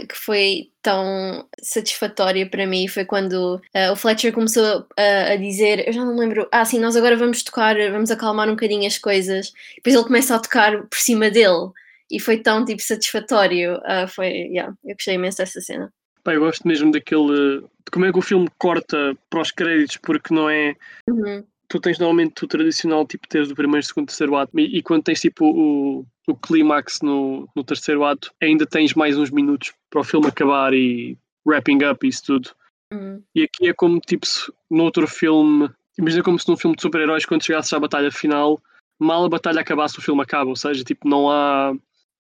que 0.09 0.17
foi 0.17 0.71
tão 0.81 1.47
satisfatória 1.63 2.49
para 2.49 2.67
mim 2.67 2.89
foi 2.89 3.05
quando 3.05 3.61
ah, 3.75 3.93
o 3.93 3.97
Fletcher 3.97 4.33
começou 4.33 4.87
a, 4.97 5.33
a 5.33 5.37
dizer, 5.37 5.87
eu 5.87 5.93
já 5.93 6.03
não 6.03 6.17
lembro, 6.17 6.49
ah, 6.51 6.65
sim, 6.65 6.79
nós 6.79 6.97
agora 6.97 7.15
vamos 7.15 7.43
tocar, 7.43 7.77
vamos 7.91 8.11
acalmar 8.11 8.49
um 8.49 8.53
bocadinho 8.53 8.87
as 8.87 8.97
coisas. 8.97 9.53
Depois 9.77 9.95
ele 9.95 10.05
começa 10.05 10.35
a 10.35 10.39
tocar 10.39 10.83
por 10.85 10.99
cima 10.99 11.31
dele. 11.31 11.71
E 12.13 12.21
foi 12.21 12.37
tão, 12.37 12.63
tipo, 12.63 12.83
satisfatório. 12.83 13.81
Ah, 13.85 14.07
foi, 14.07 14.29
yeah, 14.29 14.75
eu 14.85 14.95
gostei 14.95 15.15
imenso 15.15 15.39
dessa 15.39 15.63
cena. 15.63 15.91
Pá, 16.23 16.35
eu 16.35 16.41
gosto 16.41 16.69
mesmo 16.69 16.93
daquele. 16.93 17.63
de 17.63 17.91
como 17.91 18.05
é 18.05 18.13
que 18.13 18.19
o 18.19 18.23
filme 18.23 18.49
corta 18.59 19.17
para 19.31 19.41
os 19.41 19.51
créditos, 19.51 19.97
porque 19.97 20.35
não 20.35 20.49
é. 20.51 20.77
Uhum, 21.09 21.43
tu 21.69 21.81
tens 21.81 21.99
normalmente 21.99 22.45
o 22.45 22.47
tradicional 22.47 23.07
tipo 23.07 23.27
teres 23.27 23.51
o 23.51 23.55
primeiro, 23.55 23.85
segundo, 23.85 24.09
terceiro 24.09 24.37
ato 24.37 24.61
e, 24.61 24.77
e 24.77 24.83
quando 24.83 25.05
tens 25.05 25.21
tipo 25.21 25.47
o, 25.47 26.07
o 26.29 26.37
clímax 26.37 27.01
no, 27.01 27.49
no 27.57 27.65
terceiro 27.65 28.05
ato 28.05 28.31
ainda 28.43 28.67
tens 28.67 28.93
mais 28.93 29.17
uns 29.17 29.31
minutos 29.31 29.73
para 29.89 30.03
o 30.03 30.05
filme 30.05 30.27
acabar 30.27 30.75
e 30.75 31.17
wrapping 31.47 31.83
up 31.91 32.07
e 32.07 32.11
isso 32.11 32.25
tudo 32.25 32.51
uhum. 32.93 33.23
e 33.35 33.43
aqui 33.45 33.71
é 33.71 33.73
como 33.73 33.99
tipo 34.01 34.27
se 34.27 34.53
no 34.71 34.85
outro 34.85 35.09
filme 35.09 35.71
imagina 35.99 36.23
como 36.23 36.39
se 36.39 36.47
num 36.47 36.59
filme 36.59 36.77
de 36.77 36.83
super-heróis 36.83 37.25
quando 37.25 37.43
chegasses 37.43 37.73
à 37.73 37.81
batalha 37.81 38.13
final 38.13 38.61
mal 39.03 39.25
a 39.25 39.29
batalha 39.29 39.61
acabasse 39.61 39.99
o 39.99 40.03
filme 40.03 40.23
acaba, 40.23 40.49
ou 40.49 40.57
seja, 40.57 40.85
tipo 40.85 41.09
não 41.09 41.31
há 41.31 41.75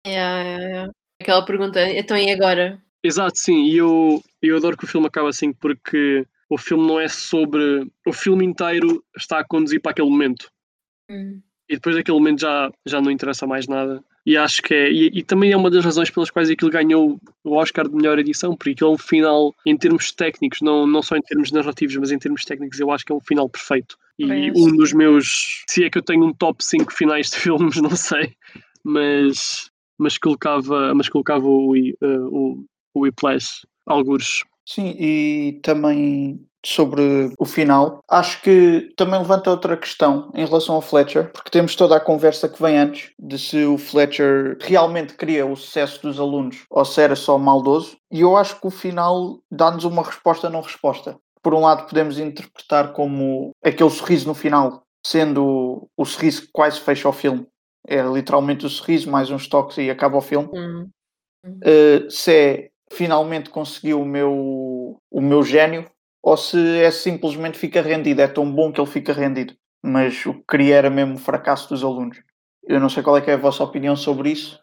Yeah, 0.07 0.43
yeah, 0.43 0.65
yeah. 0.65 0.93
Aquela 1.21 1.45
pergunta, 1.45 1.81
então 1.91 2.17
e 2.17 2.31
agora? 2.31 2.81
Exato, 3.03 3.39
sim, 3.39 3.65
e 3.65 3.77
eu, 3.77 4.23
eu 4.43 4.57
adoro 4.57 4.77
que 4.77 4.85
o 4.85 4.89
filme 4.89 5.07
acabe 5.07 5.29
assim 5.29 5.53
porque 5.53 6.27
o 6.49 6.57
filme 6.57 6.87
não 6.87 6.99
é 6.99 7.09
sobre. 7.09 7.91
O 8.07 8.13
filme 8.13 8.45
inteiro 8.45 9.05
está 9.17 9.41
a 9.41 9.45
conduzir 9.45 9.81
para 9.81 9.93
aquele 9.93 10.09
momento. 10.09 10.51
Hum, 11.11 11.41
e 11.69 11.75
depois 11.75 11.95
daquele 11.95 12.19
momento 12.19 12.41
já, 12.41 12.73
já 12.87 13.01
não 13.01 13.11
interessa 13.11 13.47
mais 13.47 13.67
nada. 13.69 14.03
E 14.25 14.37
acho 14.37 14.63
que 14.63 14.75
é. 14.75 14.91
E, 14.91 15.11
e 15.19 15.23
também 15.23 15.53
é 15.53 15.57
uma 15.57 15.71
das 15.71 15.85
razões 15.85 16.11
pelas 16.11 16.31
quais 16.31 16.51
aquilo 16.51 16.71
ganhou 16.71 17.21
o 17.45 17.55
Oscar 17.55 17.87
de 17.89 17.95
melhor 17.95 18.19
edição, 18.19 18.57
porque 18.57 18.71
aquilo 18.71 18.91
é 18.91 18.95
um 18.95 18.99
final, 18.99 19.55
em 19.67 19.77
termos 19.77 20.11
técnicos, 20.13 20.61
não, 20.63 20.87
não 20.87 21.03
só 21.03 21.17
em 21.17 21.23
termos 21.23 21.53
narrativos, 21.53 21.97
mas 21.97 22.11
em 22.11 22.19
termos 22.19 22.45
técnicos, 22.45 22.81
eu 22.81 22.91
acho 22.91 23.05
que 23.05 23.13
é 23.13 23.15
um 23.15 23.21
final 23.21 23.49
perfeito. 23.49 23.97
E 24.19 24.27
Bem, 24.27 24.51
um 24.51 24.75
dos 24.77 24.93
meus. 24.93 25.65
Se 25.69 25.85
é 25.85 25.91
que 25.91 25.99
eu 25.99 26.03
tenho 26.03 26.25
um 26.25 26.33
top 26.33 26.65
5 26.65 26.93
finais 26.93 27.31
de 27.31 27.37
filmes, 27.41 27.77
não 27.77 27.95
sei, 27.95 28.35
mas, 28.83 29.71
mas 29.99 30.17
colocava, 30.19 30.95
mas 30.95 31.09
colocava 31.09 31.47
o, 31.47 31.77
eh, 31.77 31.95
o, 32.01 32.65
o 32.95 33.01
Whiplash, 33.01 33.67
algures. 33.87 34.45
Sim, 34.67 34.95
e 34.99 35.61
também 35.63 36.47
sobre 36.65 37.33
o 37.39 37.45
final, 37.45 38.01
acho 38.11 38.43
que 38.43 38.93
também 38.97 39.19
levanta 39.19 39.51
outra 39.51 39.77
questão 39.77 40.31
em 40.35 40.45
relação 40.45 40.75
ao 40.75 40.83
Fletcher, 40.83 41.31
porque 41.33 41.51
temos 41.51 41.75
toda 41.75 41.97
a 41.97 42.01
conversa 42.01 42.49
que 42.49 42.61
vem 42.61 42.77
antes 42.77 43.11
de 43.19 43.39
se 43.39 43.65
o 43.65 43.79
Fletcher 43.79 44.59
realmente 44.61 45.15
queria 45.15 45.47
o 45.47 45.57
sucesso 45.57 46.03
dos 46.03 46.19
alunos 46.19 46.65
ou 46.71 46.85
se 46.85 47.01
era 47.01 47.17
só 47.17 47.39
maldoso, 47.39 47.97
e 48.11 48.21
eu 48.21 48.37
acho 48.37 48.61
que 48.61 48.67
o 48.67 48.71
final 48.71 49.39
dá-nos 49.51 49.85
uma 49.85 50.03
resposta 50.03 50.51
não 50.51 50.61
resposta. 50.61 51.17
Por 51.43 51.55
um 51.55 51.61
lado, 51.61 51.87
podemos 51.87 52.19
interpretar 52.19 52.93
como 52.93 53.53
aquele 53.65 53.91
sorriso 53.91 54.27
no 54.27 54.35
final, 54.35 54.83
sendo 55.07 55.89
o 55.97 56.05
sorriso 56.05 56.43
que 56.43 56.49
quase 56.53 56.81
fecha 56.81 57.09
o 57.09 57.13
filme. 57.13 57.47
É 57.87 58.03
literalmente 58.03 58.67
o 58.67 58.69
sorriso, 58.69 59.11
mais 59.11 59.31
uns 59.31 59.47
toques 59.47 59.79
e 59.79 59.91
acaba 59.91 60.17
o 60.17 60.23
filme. 60.23 60.49
hum. 60.53 60.91
Uh, 61.45 62.11
se 62.11 62.33
é 62.33 62.71
finalmente 62.91 63.51
conseguiu 63.51 64.01
o 64.01 64.05
meu, 64.05 65.01
o 65.11 65.21
meu 65.21 65.43
gênio 65.43 65.89
ou 66.23 66.37
se 66.37 66.59
é 66.79 66.91
simplesmente 66.91 67.59
fica 67.59 67.81
rendido. 67.81 68.21
É 68.21 68.29
tão 68.29 68.51
bom 68.51 68.73
que 68.73 68.81
ele 68.81 68.91
fica 68.91 69.13
rendido. 69.13 69.55
Mas 69.83 70.27
o 70.27 70.35
que 70.35 70.45
queria 70.49 70.77
era 70.77 70.91
mesmo 70.91 71.15
o 71.15 71.19
fracasso 71.19 71.69
dos 71.69 71.85
alunos. 71.85 72.19
Eu 72.65 72.81
não 72.81 72.89
sei 72.89 73.03
qual 73.03 73.17
é, 73.17 73.21
que 73.21 73.31
é 73.31 73.35
a 73.35 73.39
vossa 73.39 73.63
opinião 73.63 73.97
sobre 73.97 74.31
isso. 74.31 74.61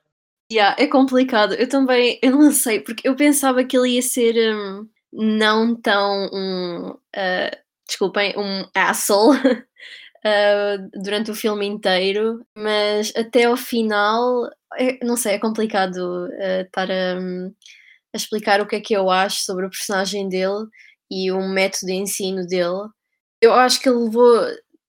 Yeah, 0.51 0.75
é 0.77 0.88
complicado. 0.88 1.53
Eu 1.53 1.67
também, 1.67 2.19
eu 2.22 2.31
não 2.31 2.51
sei, 2.51 2.81
porque 2.81 3.07
eu 3.07 3.15
pensava 3.15 3.63
que 3.63 3.75
ele 3.75 3.91
ia 3.91 4.01
ser 4.01 4.36
hum, 4.55 4.88
não 5.12 5.75
tão 5.75 6.29
um, 6.31 6.98
ah, 7.15 7.57
desculpem, 7.88 8.34
um 8.38 8.65
asshole 8.75 9.39
ah, 10.25 10.77
durante 10.96 11.32
o 11.32 11.36
filme 11.36 11.65
inteiro, 11.67 12.46
mas 12.58 13.13
até 13.15 13.46
ao 13.46 13.58
final, 13.58 14.50
é- 14.77 15.00
não 15.05 15.15
sei, 15.17 15.34
é 15.36 15.39
complicado 15.39 16.27
ah, 16.41 16.62
estar 16.62 16.89
a, 16.91 17.20
hum, 17.20 17.53
a 18.13 18.17
explicar 18.17 18.62
o 18.62 18.67
que 18.67 18.75
é 18.77 18.82
que 18.82 18.94
eu 18.96 19.10
acho 19.12 19.44
sobre 19.44 19.65
o 19.65 19.70
personagem 19.70 20.27
dele 20.29 20.67
e 21.12 21.32
o 21.32 21.41
método 21.50 21.88
de 21.88 21.94
ensino 21.94 22.46
dele. 22.48 22.89
Eu 23.41 23.53
acho 23.53 23.79
que 23.82 23.89
ele 23.89 24.00
levou 24.05 24.48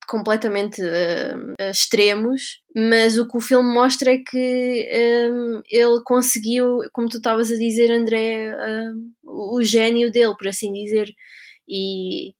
completamente 0.08 0.80
a 1.60 1.70
extremos 1.70 2.60
mas 2.78 3.16
o 3.18 3.26
que 3.26 3.36
o 3.38 3.40
filme 3.40 3.72
mostra 3.72 4.12
é 4.12 4.18
que 4.18 4.88
um, 5.32 5.62
ele 5.70 6.02
conseguiu, 6.04 6.80
como 6.92 7.08
tu 7.08 7.16
estavas 7.16 7.50
a 7.50 7.56
dizer, 7.56 7.90
André, 7.90 8.54
um, 8.54 9.12
o 9.24 9.62
gênio 9.62 10.12
dele, 10.12 10.34
por 10.36 10.46
assim 10.46 10.70
dizer, 10.74 11.10
e 11.66 12.34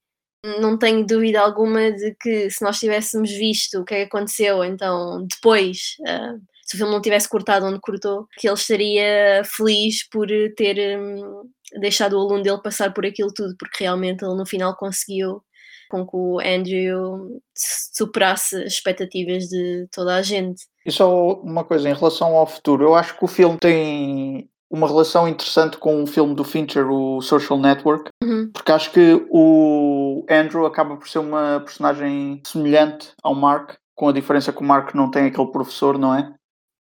não 0.61 0.79
tenho 0.79 1.07
dúvida 1.07 1.41
alguma 1.41 1.91
de 1.93 2.15
que 2.21 2.51
se 2.51 2.63
nós 2.63 2.79
tivéssemos 2.79 3.31
visto 3.31 3.81
o 3.81 3.85
que 3.85 3.95
é 3.95 3.99
que 3.99 4.05
aconteceu, 4.05 4.65
então 4.65 5.27
depois, 5.27 5.97
uh, 6.01 6.41
se 6.65 6.75
o 6.75 6.79
filme 6.79 6.93
não 6.93 7.01
tivesse 7.01 7.29
cortado 7.29 7.67
onde 7.67 7.81
cortou, 7.81 8.27
que 8.39 8.49
ele 8.49 8.55
estaria 8.55 9.43
feliz 9.45 10.09
por 10.09 10.27
ter 10.57 10.99
um, 10.99 11.43
deixado 11.81 12.15
o 12.15 12.21
aluno 12.21 12.43
dele 12.43 12.63
passar 12.63 12.93
por 12.93 13.07
aquilo 13.07 13.33
tudo, 13.33 13.55
porque 13.59 13.85
realmente 13.85 14.25
ele 14.25 14.35
no 14.35 14.47
final 14.47 14.77
conseguiu 14.77 15.43
com 15.89 16.05
que 16.05 16.17
o 16.17 16.41
Andrew 16.41 17.41
superasse 17.55 18.57
as 18.57 18.73
expectativas 18.73 19.45
de 19.45 19.87
toda 19.93 20.17
a 20.17 20.23
gente. 20.23 20.65
E 20.85 20.91
só 20.91 21.35
uma 21.41 21.65
coisa 21.65 21.89
em 21.89 21.95
relação 21.95 22.35
ao 22.37 22.47
futuro, 22.47 22.85
eu 22.85 22.95
acho 22.95 23.17
que 23.17 23.25
o 23.25 23.29
filme 23.29 23.59
tem 23.59 24.49
uma 24.77 24.87
relação 24.87 25.27
interessante 25.27 25.79
com 25.79 26.03
o 26.03 26.07
filme 26.07 26.35
do 26.35 26.45
Fincher, 26.45 26.87
o 26.91 27.23
Social 27.23 27.59
Network, 27.59 28.11
uhum. 28.23 28.51
porque 28.53 28.71
acho 28.71 28.93
que 28.93 29.27
o 29.31 30.25
Andrew 30.29 30.67
acaba 30.67 30.97
por 30.97 31.09
ser 31.09 31.21
uma 31.21 31.61
personagem 31.61 32.43
semelhante 32.47 33.13
ao 33.23 33.35
Mark, 33.35 33.77
com 33.95 34.09
a 34.09 34.13
diferença 34.13 34.53
que 34.53 34.61
o 34.61 34.65
Mark 34.65 34.95
não 34.95 35.11
tem 35.11 35.25
aquele 35.25 35.51
professor, 35.51 35.99
não 35.99 36.15
é? 36.15 36.31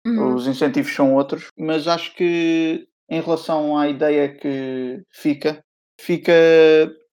Uhum. 0.07 0.33
Os 0.33 0.47
incentivos 0.47 0.93
são 0.95 1.13
outros, 1.13 1.47
mas 1.57 1.87
acho 1.87 2.15
que 2.15 2.87
em 3.09 3.21
relação 3.21 3.77
à 3.77 3.89
ideia 3.89 4.29
que 4.29 5.03
fica, 5.11 5.61
fica 5.99 6.31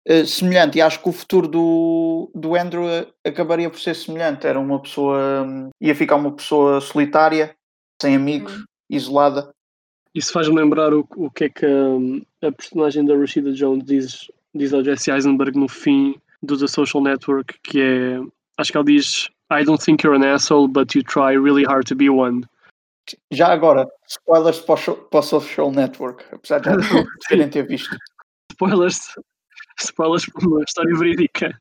uh, 0.09 0.25
semelhante 0.25 0.77
e 0.77 0.81
acho 0.81 1.01
que 1.01 1.09
o 1.09 1.13
futuro 1.13 1.47
do, 1.47 2.31
do 2.33 2.55
Andrew 2.55 2.85
acabaria 3.25 3.69
por 3.69 3.79
ser 3.79 3.95
semelhante. 3.95 4.47
Era 4.47 4.59
uma 4.59 4.81
pessoa, 4.81 5.43
um, 5.43 5.69
ia 5.81 5.93
ficar 5.93 6.15
uma 6.15 6.31
pessoa 6.31 6.79
solitária, 6.79 7.53
sem 8.01 8.15
amigos, 8.15 8.53
uhum. 8.55 8.63
isolada 8.89 9.53
isso 10.13 10.31
faz-me 10.31 10.55
lembrar 10.55 10.93
o, 10.93 11.07
o 11.15 11.29
que 11.29 11.45
é 11.45 11.49
que 11.49 11.65
um, 11.65 12.21
a 12.41 12.51
personagem 12.51 13.05
da 13.05 13.17
Rashida 13.17 13.51
Jones 13.51 13.85
diz, 13.85 14.31
diz 14.53 14.73
ao 14.73 14.83
Jesse 14.83 15.11
Eisenberg 15.11 15.57
no 15.57 15.67
fim 15.67 16.15
do 16.41 16.57
The 16.57 16.67
Social 16.67 17.01
Network, 17.01 17.59
que 17.63 17.81
é, 17.81 18.19
acho 18.57 18.71
que 18.71 18.77
ela 18.77 18.85
diz 18.85 19.29
I 19.51 19.63
don't 19.63 19.83
think 19.83 20.03
you're 20.03 20.15
an 20.15 20.23
asshole, 20.23 20.67
but 20.67 20.95
you 20.95 21.03
try 21.03 21.33
really 21.33 21.63
hard 21.63 21.85
to 21.87 21.95
be 21.95 22.09
one. 22.09 22.43
Já 23.31 23.51
agora, 23.51 23.87
spoilers 24.07 24.59
para 24.61 24.91
o, 24.91 24.95
para 24.95 25.19
o 25.19 25.23
Social 25.23 25.71
Network, 25.71 26.23
apesar 26.31 26.59
de 26.59 26.69
já 26.69 27.05
terem 27.27 27.49
ter 27.49 27.67
visto. 27.67 27.95
Spoilers, 28.51 29.15
spoilers 29.79 30.25
para 30.27 30.47
uma 30.47 30.63
história 30.63 30.95
verídica. 30.97 31.59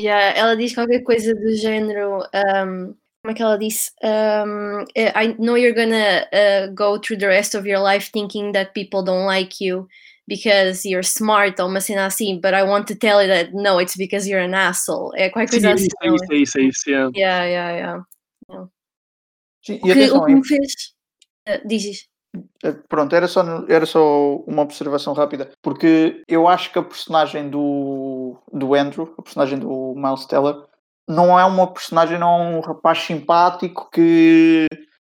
Yeah, 0.00 0.36
ela 0.36 0.56
diz 0.56 0.74
qualquer 0.74 1.02
coisa 1.02 1.34
do 1.34 1.54
género. 1.54 2.24
Um, 2.34 2.94
como 3.24 3.32
é 3.32 3.34
que 3.34 3.42
ela 3.42 3.56
disse? 3.56 3.90
Um, 4.02 4.84
eh, 4.94 5.10
I 5.16 5.34
know 5.38 5.56
you're 5.56 5.72
gonna 5.72 6.28
uh, 6.30 6.74
go 6.74 7.00
through 7.00 7.18
the 7.18 7.26
rest 7.26 7.54
of 7.54 7.66
your 7.66 7.80
life 7.80 8.10
thinking 8.12 8.52
that 8.52 8.74
people 8.74 9.02
don't 9.02 9.24
like 9.24 9.64
you 9.64 9.88
because 10.28 10.86
you're 10.86 11.02
smart 11.02 11.58
ou 11.58 11.68
uma 11.68 11.80
cena 11.80 12.04
assim, 12.04 12.38
but 12.38 12.52
I 12.52 12.62
want 12.64 12.86
to 12.88 12.94
tell 12.94 13.22
you 13.22 13.28
that 13.28 13.54
no, 13.54 13.80
it's 13.80 13.96
because 13.96 14.28
you're 14.28 14.44
an 14.44 14.52
asshole. 14.52 15.10
É 15.16 15.30
qualquer 15.30 15.52
coisa 15.52 15.72
assim. 15.72 15.88
É 16.02 16.08
isso, 16.08 16.24
é 16.30 16.36
isso, 16.36 16.58
é 16.58 16.62
isso, 16.64 16.90
yeah. 16.90 17.10
Yeah, 17.16 17.44
yeah, 17.46 17.70
yeah. 17.70 18.04
yeah. 18.50 18.68
Sim, 19.62 19.80
o, 19.82 19.86
que, 19.86 20.10
o 20.10 20.24
que 20.26 20.34
me 20.34 20.46
fez... 20.46 20.72
Uh, 21.48 21.66
dizes. 21.66 22.06
Eh, 22.62 22.72
pronto, 22.90 23.16
era 23.16 23.26
só, 23.26 23.42
era 23.70 23.86
só 23.86 24.36
uma 24.46 24.60
observação 24.60 25.14
rápida, 25.14 25.50
porque 25.62 26.22
eu 26.28 26.46
acho 26.46 26.70
que 26.70 26.78
a 26.78 26.82
personagem 26.82 27.48
do, 27.48 28.36
do 28.52 28.74
Andrew, 28.74 29.14
a 29.16 29.22
personagem 29.22 29.58
do 29.58 29.94
Miles 29.96 30.26
Teller, 30.26 30.56
não 31.08 31.38
é 31.38 31.44
uma 31.44 31.72
personagem, 31.72 32.18
não 32.18 32.28
é 32.28 32.56
um 32.56 32.60
rapaz 32.60 32.98
simpático 32.98 33.90
que 33.90 34.66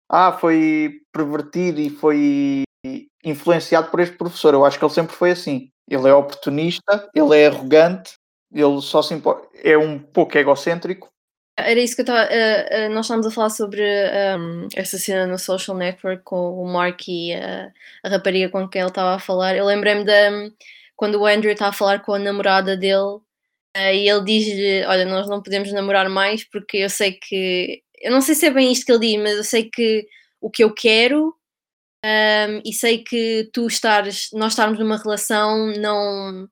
ah, 0.10 0.32
foi 0.32 1.02
pervertido 1.12 1.80
e 1.80 1.90
foi 1.90 2.64
influenciado 3.24 3.90
por 3.90 4.00
este 4.00 4.18
professor. 4.18 4.54
Eu 4.54 4.66
acho 4.66 4.78
que 4.78 4.86
ele 4.86 4.94
sempre 4.94 5.16
foi 5.16 5.32
assim. 5.32 5.70
Ele 5.90 6.08
é 6.08 6.14
oportunista, 6.14 7.10
ele 7.14 7.38
é 7.38 7.48
arrogante, 7.48 8.14
ele 8.52 8.82
só 8.82 9.02
se 9.02 9.22
é 9.64 9.78
um 9.78 10.00
pouco 10.00 10.38
egocêntrico. 10.38 11.10
Era 11.58 11.80
isso 11.80 11.96
que 11.96 12.02
eu 12.02 12.04
estava. 12.04 12.24
Uh, 12.24 12.88
uh, 12.88 12.94
nós 12.94 13.06
estávamos 13.06 13.28
a 13.28 13.32
falar 13.32 13.50
sobre 13.52 13.82
um, 13.84 14.68
essa 14.76 14.98
cena 14.98 15.28
no 15.28 15.38
social 15.38 15.78
network 15.78 16.24
com 16.24 16.60
o 16.60 16.66
Mark 16.66 17.08
e 17.08 17.34
a 17.34 18.10
rapariga 18.10 18.50
com 18.50 18.68
quem 18.68 18.82
ele 18.82 18.90
estava 18.90 19.16
a 19.16 19.20
falar. 19.20 19.56
Eu 19.56 19.66
lembrei-me 19.66 20.04
de 20.04 20.30
um, 20.32 20.52
quando 20.96 21.20
o 21.20 21.28
Andrew 21.28 21.52
estava 21.52 21.70
a 21.70 21.74
falar 21.74 22.00
com 22.00 22.14
a 22.14 22.20
namorada 22.20 22.76
dele 22.76 23.20
e 23.75 24.10
ele 24.10 24.24
diz-lhe: 24.24 24.86
Olha, 24.86 25.06
nós 25.06 25.27
não 25.27 25.42
podemos 25.42 25.72
namorar 25.72 26.10
mais 26.10 26.44
porque 26.44 26.77
eu 26.77 26.89
sei 26.89 27.13
que. 27.13 27.82
Eu 28.01 28.12
não 28.12 28.22
sei 28.22 28.36
se 28.36 28.46
é 28.46 28.51
bem 28.51 28.72
isto 28.72 28.86
que 28.86 28.92
ele 28.92 29.08
diz, 29.08 29.22
mas 29.22 29.38
eu 29.38 29.44
sei 29.44 29.70
que 29.70 30.06
o 30.42 30.50
que 30.50 30.63
eu 30.63 30.74
quero 30.74 31.34
um, 32.06 32.62
e 32.65 32.74
sei 32.74 33.01
que 33.01 33.50
tu 33.53 33.65
estares, 33.65 34.30
nós 34.34 34.51
estarmos 34.51 34.77
numa 34.77 34.98
relação 34.98 35.68
não. 35.77 36.48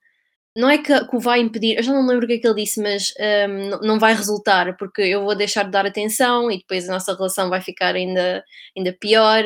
Não 0.55 0.69
é 0.69 0.77
que, 0.77 1.07
que 1.07 1.15
o 1.15 1.19
vai 1.19 1.39
impedir, 1.39 1.77
eu 1.77 1.83
já 1.83 1.93
não 1.93 2.05
lembro 2.05 2.25
o 2.25 2.27
que 2.27 2.33
é 2.33 2.37
que 2.37 2.45
ele 2.45 2.61
disse, 2.61 2.81
mas 2.81 3.13
um, 3.47 3.69
não, 3.69 3.79
não 3.79 3.99
vai 3.99 4.13
resultar, 4.13 4.75
porque 4.75 5.01
eu 5.01 5.23
vou 5.23 5.33
deixar 5.33 5.63
de 5.63 5.71
dar 5.71 5.85
atenção 5.85 6.51
e 6.51 6.57
depois 6.57 6.89
a 6.89 6.91
nossa 6.91 7.15
relação 7.15 7.49
vai 7.49 7.61
ficar 7.61 7.95
ainda, 7.95 8.43
ainda 8.75 8.91
pior. 8.99 9.45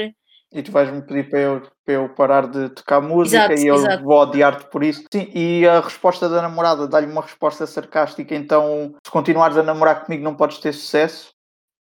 E 0.51 0.63
tu 0.63 0.72
vais-me 0.72 1.03
pedir 1.03 1.29
para 1.29 1.39
eu, 1.39 1.72
para 1.86 1.94
eu 1.94 2.10
parar 2.10 2.48
de 2.48 2.70
tocar 2.70 3.00
música 3.00 3.54
exato, 3.54 3.62
e 3.62 3.68
eu 3.68 3.75
exato. 3.75 4.04
vou 4.04 4.18
odiar-te 4.18 4.65
por 4.65 4.84
isso. 4.84 5.06
Sim, 5.13 5.30
e 5.34 5.68
a 5.68 5.80
resposta 5.80 6.27
da 6.27 6.42
namorada 6.42 6.88
dá-lhe 6.88 7.06
uma 7.06 7.22
resposta 7.22 7.68
sarcástica, 7.68 8.34
então 8.36 8.96
se 9.06 9.12
continuares 9.12 9.56
a 9.56 9.63
namorar 9.63 10.04
comigo 10.04 10.24
não 10.24 10.36
podes 10.36 10.58
ter 10.58 10.74
sucesso. 10.74 11.30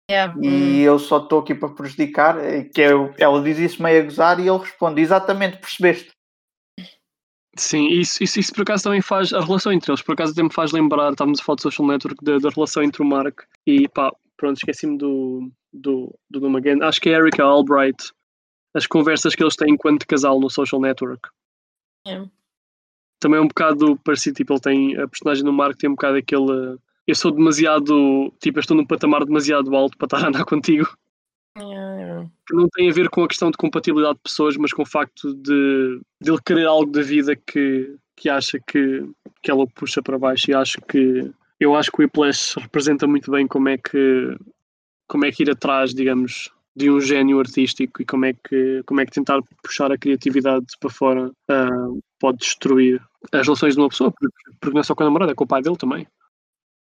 Yeah. 0.09 0.35
E 0.41 0.49
hum. 0.49 0.81
eu 0.83 0.99
só 0.99 1.19
estou 1.19 1.41
aqui 1.41 1.55
para 1.55 1.71
prejudicar. 1.71 2.37
Que 2.73 2.83
eu, 2.83 3.13
ela 3.19 3.43
diz 3.43 3.59
isso 3.59 3.83
meio 3.83 4.03
a 4.03 4.05
gozar 4.05 4.39
e 4.39 4.47
ele 4.47 4.59
responde, 4.59 5.01
exatamente, 5.01 5.57
percebeste? 5.57 6.11
Sim, 7.59 7.89
isso, 7.89 8.23
isso, 8.23 8.39
isso 8.39 8.53
por 8.53 8.63
acaso 8.63 8.85
também 8.85 9.01
faz 9.01 9.33
a 9.33 9.41
relação 9.41 9.73
entre 9.73 9.91
eles, 9.91 10.03
por 10.03 10.13
acaso 10.13 10.33
até 10.33 10.43
me 10.43 10.53
faz 10.53 10.73
lembrar, 10.73 11.11
estávamos 11.11 11.41
a 11.41 11.43
falar 11.43 11.57
do 11.57 11.63
social 11.63 11.89
network, 11.89 12.23
da, 12.23 12.39
da 12.39 12.51
relação 12.51 12.83
entre 12.83 13.01
o 13.01 13.05
Mark 13.05 13.41
e 13.67 13.89
pá, 13.89 14.13
pronto, 14.37 14.59
esqueci-me 14.59 14.99
do, 14.99 15.51
do, 15.73 16.15
do 16.31 16.41
nome 16.41 16.59
again. 16.59 16.83
Acho 16.83 17.01
que 17.01 17.09
é 17.09 17.13
Erika 17.13 17.43
Albright, 17.43 18.13
as 18.77 18.87
conversas 18.87 19.35
que 19.35 19.43
eles 19.43 19.57
têm 19.57 19.73
enquanto 19.73 20.07
casal 20.07 20.39
no 20.39 20.51
social 20.51 20.81
network. 20.81 21.31
É. 22.07 22.23
Também 23.19 23.39
é 23.39 23.43
um 23.43 23.49
bocado 23.49 23.97
parecido, 24.05 24.37
tipo, 24.37 24.53
ele 24.53 24.61
tem, 24.61 24.97
a 24.99 25.09
personagem 25.09 25.43
do 25.43 25.53
Mark 25.53 25.79
tem 25.79 25.89
um 25.89 25.95
bocado 25.95 26.19
aquele, 26.19 26.79
eu 27.07 27.15
sou 27.15 27.33
demasiado, 27.33 28.31
tipo, 28.39 28.59
eu 28.59 28.61
estou 28.61 28.77
num 28.77 28.87
patamar 28.87 29.25
demasiado 29.25 29.75
alto 29.75 29.97
para 29.97 30.07
estar 30.07 30.25
a 30.25 30.29
andar 30.29 30.45
contigo. 30.45 30.87
É. 31.57 32.27
Que 32.47 32.55
não 32.55 32.69
tem 32.69 32.91
a 32.91 32.93
ver 32.93 33.09
com 33.09 33.25
a 33.25 33.29
questão 33.29 33.51
de 33.51 33.57
compatibilidade 33.57 34.17
de 34.17 34.23
pessoas, 34.23 34.59
mas 34.59 34.75
com 34.75 34.83
o 34.83 34.87
facto 34.87 35.35
de, 35.35 36.01
de 36.21 36.31
ele 36.31 36.43
querer 36.45 36.67
algo 36.67 36.93
da 36.93 37.01
vida 37.01 37.35
que, 37.35 37.97
que 38.15 38.29
acha 38.29 38.61
que, 38.61 39.09
que 39.43 39.51
ela 39.51 39.63
o 39.63 39.71
puxa 39.71 40.03
para 40.03 40.19
baixo 40.19 40.51
e 40.51 40.55
acho 40.55 40.79
que 40.83 41.33
eu 41.59 41.75
acho 41.75 41.91
que 41.91 42.03
o 42.03 42.03
Whiplash 42.03 42.59
representa 42.59 43.07
muito 43.07 43.31
bem 43.31 43.47
como 43.47 43.71
é 43.71 43.79
que 43.79 44.37
como 45.09 45.25
é 45.25 45.33
que 45.33 45.45
ir 45.45 45.51
atrás, 45.51 45.95
digamos, 45.95 46.51
de 46.77 46.91
um 46.91 47.01
gênio 47.01 47.41
artístico 47.41 48.03
e 48.03 48.05
como 48.05 48.27
é 48.27 48.35
que, 48.35 48.83
como 48.85 49.01
é 49.01 49.07
que 49.07 49.13
tentar 49.13 49.41
puxar 49.63 49.91
a 49.91 49.97
criatividade 49.97 50.67
para 50.79 50.91
fora 50.91 51.29
uh, 51.29 52.01
pode 52.21 52.39
destruir 52.39 53.01
as 53.33 53.47
relações 53.47 53.75
de 53.75 53.81
uma 53.81 53.89
pessoa, 53.89 54.13
porque, 54.13 54.75
não 54.75 54.81
é 54.81 54.85
só 54.85 54.95
com 54.95 55.03
a 55.03 55.07
namorada, 55.07 55.33
é 55.33 55.35
com 55.35 55.45
o 55.45 55.49
pai 55.49 55.63
dele 55.63 55.79
também. 55.79 56.07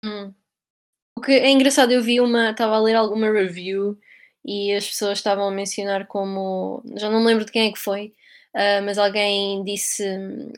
Hum. 0.04 0.34
O 1.16 1.22
que 1.22 1.32
é 1.32 1.50
engraçado, 1.50 1.92
eu 1.92 2.02
vi 2.02 2.20
uma, 2.20 2.50
estava 2.50 2.76
a 2.76 2.80
ler 2.80 2.94
alguma 2.94 3.32
review 3.32 3.98
e 4.44 4.74
as 4.74 4.86
pessoas 4.86 5.16
estavam 5.16 5.48
a 5.48 5.50
mencionar 5.50 6.06
como, 6.06 6.82
já 6.94 7.08
não 7.08 7.20
me 7.20 7.26
lembro 7.26 7.46
de 7.46 7.52
quem 7.52 7.68
é 7.68 7.72
que 7.72 7.78
foi, 7.78 8.12
uh, 8.54 8.84
mas 8.84 8.98
alguém 8.98 9.64
disse 9.64 10.04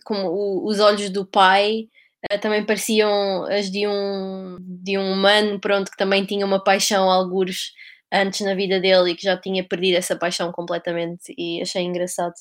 como 0.04 0.26
o, 0.30 0.66
os 0.66 0.80
olhos 0.80 1.10
do 1.10 1.24
pai 1.24 1.88
uh, 2.32 2.40
também 2.40 2.66
pareciam 2.66 3.44
as 3.44 3.70
de 3.70 3.86
um, 3.86 4.56
de 4.58 4.98
um 4.98 5.12
humano, 5.12 5.60
pronto, 5.60 5.92
que 5.92 5.96
também 5.96 6.24
tinha 6.24 6.44
uma 6.44 6.62
paixão, 6.62 7.08
algures, 7.08 7.72
antes 8.12 8.40
na 8.40 8.54
vida 8.54 8.80
dele 8.80 9.10
e 9.10 9.14
que 9.14 9.22
já 9.22 9.36
tinha 9.36 9.62
perdido 9.64 9.96
essa 9.96 10.16
paixão 10.16 10.50
completamente 10.52 11.34
e 11.36 11.60
achei 11.60 11.82
engraçado. 11.82 12.34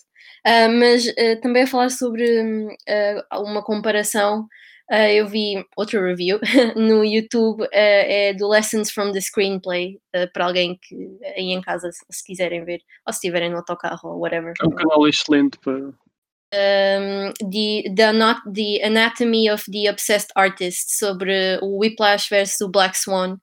Uh, 0.45 0.71
mas 0.79 1.05
uh, 1.05 1.41
também 1.41 1.63
a 1.63 1.67
falar 1.67 1.89
sobre 1.89 2.23
uh, 2.41 3.41
uma 3.43 3.63
comparação, 3.63 4.47
eu 4.89 5.27
vi 5.27 5.61
outra 5.75 6.01
review 6.01 6.39
no 6.77 7.03
YouTube, 7.03 7.67
é 7.73 8.33
do 8.33 8.47
Lessons 8.47 8.89
from 8.89 9.11
the 9.11 9.19
Screenplay, 9.19 9.99
para 10.31 10.45
alguém 10.45 10.79
que 10.81 10.95
aí 11.35 11.51
em 11.51 11.59
casa, 11.59 11.89
se 11.91 12.25
quiserem 12.25 12.63
ver, 12.63 12.79
ou 13.05 13.11
se 13.11 13.17
estiverem 13.17 13.49
no 13.49 13.57
autocarro 13.57 14.11
ou 14.11 14.21
whatever. 14.21 14.53
É 14.61 14.65
um 14.65 14.69
canal 14.69 15.05
excelente 15.05 15.59
para. 15.59 15.91
Um, 16.53 17.33
the, 17.51 17.93
the, 17.93 18.13
not, 18.13 18.39
the 18.49 18.81
Anatomy 18.81 19.49
of 19.49 19.69
the 19.69 19.89
Obsessed 19.89 20.29
Artist 20.33 20.97
sobre 20.97 21.59
o 21.61 21.79
Whiplash 21.79 22.29
versus 22.29 22.61
o 22.61 22.69
Black 22.69 22.97
Swan 22.97 23.37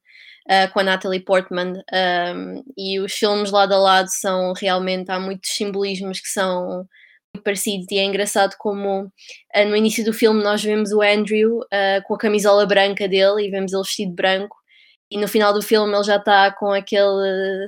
uh, 0.50 0.72
com 0.72 0.80
a 0.80 0.84
Natalie 0.84 1.20
Portman 1.20 1.72
um, 1.92 2.64
e 2.76 3.00
os 3.00 3.12
filmes 3.12 3.50
lado 3.50 3.74
a 3.74 3.78
lado 3.78 4.08
são 4.08 4.52
realmente, 4.52 5.10
há 5.10 5.18
muitos 5.18 5.50
simbolismos 5.50 6.20
que 6.20 6.28
são 6.28 6.86
parecidos 7.42 7.86
e 7.90 7.98
é 7.98 8.04
engraçado 8.04 8.54
como 8.58 9.04
uh, 9.04 9.68
no 9.68 9.76
início 9.76 10.04
do 10.04 10.12
filme 10.12 10.42
nós 10.42 10.62
vemos 10.62 10.92
o 10.92 11.02
Andrew 11.02 11.58
uh, 11.60 12.02
com 12.04 12.14
a 12.14 12.18
camisola 12.18 12.66
branca 12.66 13.08
dele 13.08 13.46
e 13.46 13.50
vemos 13.50 13.72
ele 13.72 13.82
vestido 13.82 14.12
branco 14.14 14.56
e 15.10 15.18
no 15.18 15.28
final 15.28 15.52
do 15.52 15.62
filme 15.62 15.92
ele 15.92 16.04
já 16.04 16.16
está 16.16 16.50
com 16.52 16.70
aquele, 16.72 17.66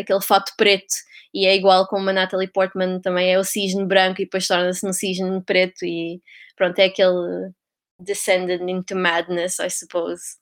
aquele 0.00 0.20
fato 0.20 0.52
preto 0.56 0.94
e 1.34 1.46
é 1.46 1.54
igual 1.54 1.86
como 1.86 2.08
a 2.08 2.12
Natalie 2.12 2.50
Portman 2.50 3.00
também 3.00 3.32
é 3.32 3.38
o 3.38 3.44
cisne 3.44 3.84
branco 3.84 4.22
e 4.22 4.24
depois 4.24 4.46
torna-se 4.46 4.86
no 4.86 4.92
cisne 4.92 5.42
preto 5.44 5.84
e 5.84 6.20
pronto, 6.56 6.78
é 6.78 6.86
aquele 6.86 7.52
descended 8.00 8.62
into 8.62 8.96
madness, 8.96 9.58
I 9.58 9.68
suppose. 9.68 10.38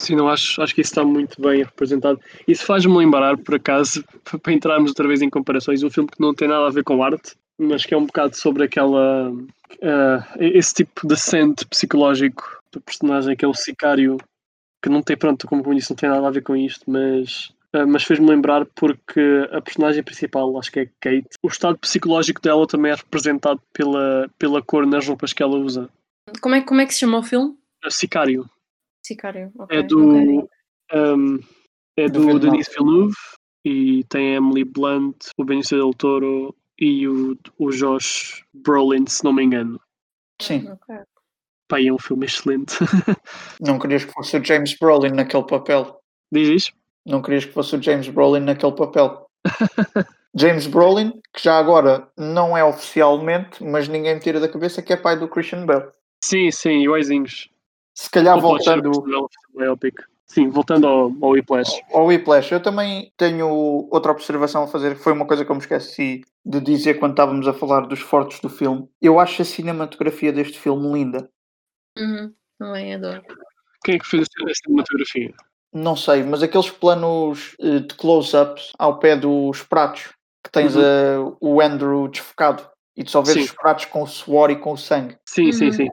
Sim, 0.00 0.16
não 0.16 0.28
acho, 0.28 0.60
acho 0.60 0.74
que 0.74 0.80
isso 0.80 0.90
está 0.90 1.04
muito 1.04 1.40
bem 1.40 1.62
representado. 1.62 2.20
Isso 2.46 2.64
faz-me 2.64 2.96
lembrar, 2.96 3.38
por 3.38 3.54
acaso, 3.54 4.04
para 4.42 4.52
entrarmos 4.52 4.90
outra 4.90 5.06
vez 5.06 5.22
em 5.22 5.30
comparações, 5.30 5.82
um 5.82 5.90
filme 5.90 6.08
que 6.08 6.20
não 6.20 6.34
tem 6.34 6.48
nada 6.48 6.66
a 6.66 6.70
ver 6.70 6.84
com 6.84 7.02
arte, 7.02 7.34
mas 7.58 7.84
que 7.84 7.94
é 7.94 7.96
um 7.96 8.06
bocado 8.06 8.36
sobre 8.36 8.64
aquela. 8.64 9.30
Uh, 9.30 10.22
esse 10.38 10.74
tipo 10.74 11.02
de 11.02 11.14
descente 11.14 11.66
psicológico 11.66 12.60
do 12.72 12.80
personagem 12.80 13.36
que 13.36 13.44
é 13.44 13.48
o 13.48 13.54
sicário, 13.54 14.18
que 14.82 14.88
não 14.88 15.02
tem, 15.02 15.16
pronto, 15.16 15.46
como 15.46 15.62
eu 15.64 15.74
disse, 15.74 15.90
não 15.90 15.96
tem 15.96 16.08
nada 16.08 16.26
a 16.26 16.30
ver 16.30 16.42
com 16.42 16.56
isto, 16.56 16.90
mas. 16.90 17.52
Uh, 17.74 17.86
mas 17.88 18.04
fez-me 18.04 18.28
lembrar 18.28 18.64
porque 18.66 19.48
a 19.50 19.60
personagem 19.60 20.02
principal, 20.02 20.56
acho 20.58 20.70
que 20.70 20.80
é 20.80 20.86
Kate, 21.00 21.28
o 21.42 21.48
estado 21.48 21.78
psicológico 21.78 22.40
dela 22.40 22.66
também 22.66 22.92
é 22.92 22.94
representado 22.94 23.60
pela, 23.72 24.30
pela 24.38 24.62
cor 24.62 24.86
nas 24.86 25.06
roupas 25.06 25.32
que 25.32 25.42
ela 25.42 25.56
usa. 25.56 25.88
Como 26.40 26.54
é, 26.54 26.60
como 26.60 26.80
é 26.80 26.86
que 26.86 26.94
se 26.94 27.00
chama 27.00 27.18
o 27.18 27.22
filme? 27.22 27.56
Sicário. 27.90 28.48
Sicário, 29.04 29.52
okay, 29.58 29.78
é 29.78 29.82
do, 29.82 30.48
um, 30.94 31.38
é 31.96 32.08
do 32.08 32.38
Denis 32.38 32.68
Villeneuve 32.68 33.16
e 33.64 34.02
tem 34.04 34.32
a 34.32 34.36
Emily 34.36 34.64
Blunt, 34.64 35.26
o 35.36 35.44
Benicio 35.44 35.76
del 35.76 35.92
Toro 35.92 36.56
e 36.78 37.06
o, 37.06 37.36
o 37.58 37.70
Josh 37.70 38.44
Brolin, 38.52 39.06
se 39.06 39.22
não 39.22 39.32
me 39.32 39.44
engano. 39.44 39.80
Sim. 40.40 40.70
Okay. 40.70 41.00
Pá, 41.68 41.80
é 41.80 41.92
um 41.92 41.98
filme 41.98 42.26
excelente. 42.26 42.74
não 43.60 43.78
querias 43.78 44.04
que 44.04 44.12
fosse 44.12 44.36
o 44.36 44.44
James 44.44 44.76
Brolin 44.78 45.12
naquele 45.12 45.46
papel? 45.46 46.00
Diz 46.32 46.48
isso? 46.48 46.72
Não 47.06 47.22
querias 47.22 47.44
que 47.44 47.52
fosse 47.52 47.76
o 47.76 47.82
James 47.82 48.08
Brolin 48.08 48.40
naquele 48.40 48.72
papel? 48.72 49.26
James 50.34 50.66
Brolin, 50.66 51.12
que 51.32 51.42
já 51.42 51.58
agora 51.58 52.08
não 52.16 52.56
é 52.56 52.64
oficialmente, 52.64 53.62
mas 53.62 53.86
ninguém 53.86 54.14
me 54.14 54.20
tira 54.20 54.40
da 54.40 54.48
cabeça 54.48 54.82
que 54.82 54.92
é 54.92 54.96
pai 54.96 55.18
do 55.18 55.28
Christian 55.28 55.64
Bale. 55.64 55.90
Sim, 56.24 56.50
sim, 56.50 56.82
e 56.82 56.88
Oizinhos. 56.88 57.50
Se 57.94 58.10
calhar 58.10 58.38
voltando. 58.40 58.90
Sim, 60.26 60.48
voltando 60.48 60.86
ao, 60.86 61.12
ao 61.22 61.30
Whiplash. 61.30 61.80
Ao 61.92 62.06
Whiplash, 62.06 62.50
eu 62.50 62.60
também 62.60 63.12
tenho 63.16 63.46
outra 63.48 64.10
observação 64.10 64.64
a 64.64 64.66
fazer, 64.66 64.96
que 64.96 65.02
foi 65.02 65.12
uma 65.12 65.26
coisa 65.26 65.44
que 65.44 65.50
eu 65.50 65.54
me 65.54 65.60
esqueci 65.60 66.22
de 66.44 66.60
dizer 66.60 66.94
quando 66.94 67.12
estávamos 67.12 67.46
a 67.46 67.52
falar 67.52 67.82
dos 67.82 68.00
fortes 68.00 68.40
do 68.40 68.48
filme. 68.48 68.88
Eu 69.00 69.20
acho 69.20 69.42
a 69.42 69.44
cinematografia 69.44 70.32
deste 70.32 70.58
filme 70.58 70.92
linda. 70.92 71.30
Uhum, 71.96 72.32
também 72.58 72.94
adoro. 72.94 73.22
Quem 73.84 73.94
é 73.94 73.98
que 73.98 74.06
fez 74.06 74.26
a 74.26 74.54
cinematografia? 74.54 75.32
Não 75.72 75.94
sei, 75.96 76.22
mas 76.22 76.42
aqueles 76.42 76.70
planos 76.70 77.54
eh, 77.60 77.80
de 77.80 77.94
close-ups 77.94 78.72
ao 78.78 78.98
pé 78.98 79.16
dos 79.16 79.62
pratos, 79.62 80.12
que 80.42 80.50
tens 80.50 80.74
uhum. 80.74 81.30
uh, 81.30 81.36
o 81.40 81.60
Andrew 81.60 82.08
desfocado 82.08 82.68
e 82.96 83.04
tu 83.04 83.10
só 83.10 83.22
vês 83.22 83.38
sim. 83.38 83.44
os 83.44 83.52
pratos 83.52 83.84
com 83.86 84.02
o 84.02 84.06
suor 84.06 84.50
e 84.50 84.56
com 84.56 84.72
o 84.72 84.78
sangue. 84.78 85.16
Sim, 85.26 85.46
uhum. 85.46 85.52
sim, 85.52 85.72
sim. 85.72 85.88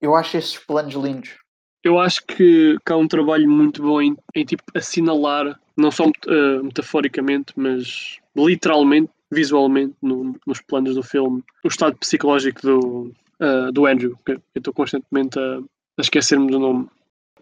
Eu 0.00 0.14
acho 0.14 0.36
esses 0.36 0.58
planos 0.58 0.94
lindos. 0.94 1.36
Eu 1.82 1.98
acho 1.98 2.24
que, 2.26 2.76
que 2.84 2.92
há 2.92 2.96
um 2.96 3.08
trabalho 3.08 3.48
muito 3.48 3.82
bom 3.82 4.00
em, 4.02 4.16
em 4.34 4.44
tipo, 4.44 4.62
assinalar, 4.74 5.58
não 5.76 5.90
só 5.90 6.06
uh, 6.06 6.62
metaforicamente, 6.62 7.52
mas 7.56 8.18
literalmente, 8.36 9.10
visualmente, 9.30 9.94
no, 10.02 10.38
nos 10.46 10.60
planos 10.60 10.94
do 10.94 11.02
filme, 11.02 11.42
o 11.64 11.68
estado 11.68 11.96
psicológico 11.96 12.60
do, 12.60 13.14
uh, 13.40 13.72
do 13.72 13.86
Andrew. 13.86 14.18
Que 14.24 14.32
eu 14.32 14.42
estou 14.56 14.74
constantemente 14.74 15.38
a, 15.38 15.58
a 15.58 16.00
esquecer-me 16.00 16.50
do 16.50 16.58
nome. 16.58 16.88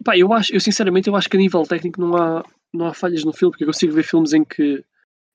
Pá, 0.03 0.17
eu, 0.17 0.31
acho, 0.31 0.53
eu 0.53 0.61
sinceramente 0.61 1.09
eu 1.09 1.15
acho 1.15 1.29
que 1.29 1.35
a 1.35 1.39
nível 1.39 1.63
técnico 1.63 1.99
não 1.99 2.15
há, 2.15 2.43
não 2.73 2.87
há 2.87 2.93
falhas 2.93 3.25
no 3.25 3.33
filme, 3.33 3.51
porque 3.51 3.65
eu 3.65 3.67
consigo 3.67 3.93
ver 3.93 4.03
filmes 4.03 4.31
em 4.31 4.45
que, 4.45 4.83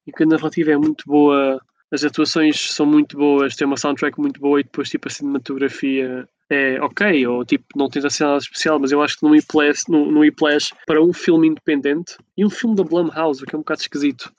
em 0.06 0.12
que 0.12 0.22
a 0.22 0.26
narrativa 0.26 0.72
é 0.72 0.76
muito 0.78 1.04
boa, 1.06 1.60
as 1.92 2.02
atuações 2.04 2.72
são 2.72 2.86
muito 2.86 3.18
boas, 3.18 3.54
tem 3.54 3.66
uma 3.66 3.76
soundtrack 3.76 4.18
muito 4.18 4.40
boa 4.40 4.60
e 4.60 4.64
depois 4.64 4.88
tipo 4.88 5.08
a 5.08 5.10
cinematografia 5.10 6.26
é 6.50 6.80
ok, 6.80 7.26
ou 7.26 7.44
tipo, 7.44 7.64
não 7.74 7.88
tens 7.88 8.04
assim 8.04 8.24
nada 8.24 8.38
especial, 8.38 8.78
mas 8.78 8.92
eu 8.92 9.02
acho 9.02 9.18
que 9.18 9.24
no 9.24 9.32
Whiplash, 9.32 9.84
no, 9.88 10.10
no 10.10 10.20
Whiplash, 10.20 10.74
para 10.86 11.02
um 11.02 11.12
filme 11.12 11.48
independente 11.48 12.16
e 12.36 12.44
um 12.44 12.50
filme 12.50 12.76
da 12.76 12.84
Blumhouse, 12.84 13.42
o 13.42 13.46
que 13.46 13.54
é 13.54 13.58
um 13.58 13.62
bocado 13.62 13.80
esquisito. 13.80 14.32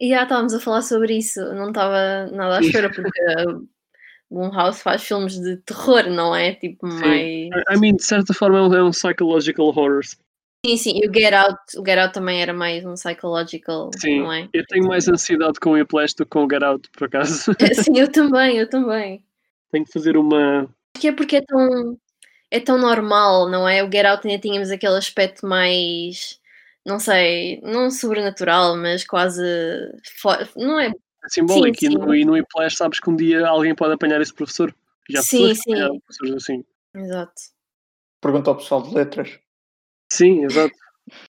E 0.00 0.10
já 0.10 0.22
estávamos 0.22 0.54
a 0.54 0.60
falar 0.60 0.82
sobre 0.82 1.18
isso, 1.18 1.40
não 1.54 1.68
estava 1.68 2.26
nada 2.32 2.58
à 2.58 2.60
espera, 2.60 2.90
porque 2.90 3.10
Blumhouse 4.30 4.82
faz 4.82 5.02
filmes 5.02 5.38
de 5.38 5.56
terror, 5.58 6.08
não 6.08 6.34
é? 6.34 6.54
Tipo, 6.54 6.88
sim. 6.90 7.00
mais. 7.00 7.64
I 7.70 7.78
mean, 7.78 7.96
de 7.96 8.04
certa 8.04 8.32
forma 8.32 8.58
é 8.58 8.62
um, 8.62 8.74
é 8.74 8.82
um 8.82 8.90
psychological 8.90 9.66
horror. 9.66 10.02
Sim, 10.64 10.76
sim, 10.76 11.00
e 11.02 11.08
o 11.08 11.12
Get 11.12 11.32
Out, 11.32 11.58
o 11.78 11.84
Get 11.84 11.98
Out 11.98 12.14
também 12.14 12.40
era 12.40 12.52
mais 12.52 12.84
um 12.84 12.94
psychological, 12.94 13.90
sim, 13.98 14.20
não 14.20 14.32
é? 14.32 14.48
Eu 14.52 14.64
tenho 14.66 14.86
mais 14.86 15.08
ansiedade 15.08 15.58
com 15.58 15.70
o 15.70 15.72
Whiplash 15.72 16.14
do 16.14 16.24
que 16.24 16.30
com 16.30 16.44
o 16.44 16.48
Get 16.50 16.62
Out, 16.62 16.88
por 16.92 17.06
acaso. 17.06 17.52
Sim, 17.82 17.98
eu 17.98 18.08
também, 18.12 18.58
eu 18.58 18.68
também. 18.68 19.24
Tenho 19.72 19.86
que 19.86 19.92
fazer 19.92 20.18
uma, 20.18 20.68
que 20.98 21.08
é 21.08 21.12
porque 21.12 21.36
é 21.36 21.42
tão, 21.42 21.98
é 22.50 22.60
tão 22.60 22.78
normal, 22.78 23.48
não 23.48 23.68
é? 23.68 23.82
O 23.82 23.90
Get 23.90 24.06
Out 24.06 24.26
ainda 24.26 24.40
tínhamos 24.40 24.70
aquele 24.70 24.96
aspecto 24.96 25.46
mais, 25.46 26.40
não 26.84 26.98
sei, 26.98 27.60
não 27.62 27.90
sobrenatural, 27.90 28.76
mas 28.76 29.04
quase. 29.04 29.42
Não 30.56 30.78
é. 30.78 30.88
é 30.88 31.28
simbólico. 31.28 31.78
Sim, 31.78 31.90
sim. 31.90 31.94
E, 31.94 31.98
no, 31.98 32.14
e 32.14 32.24
no 32.24 32.32
Whiplash 32.32 32.76
sabes 32.76 33.00
que 33.00 33.08
um 33.08 33.16
dia 33.16 33.46
alguém 33.46 33.74
pode 33.74 33.94
apanhar 33.94 34.20
esse 34.20 34.34
professor. 34.34 34.74
Já 35.08 35.22
sim, 35.22 35.54
sim. 35.54 35.72
professores 35.72 36.34
assim. 36.34 36.64
Exato. 36.94 37.34
Pergunta 38.20 38.50
ao 38.50 38.56
pessoal 38.56 38.82
de 38.82 38.94
letras. 38.94 39.38
Sim, 40.12 40.44
exato. 40.44 40.74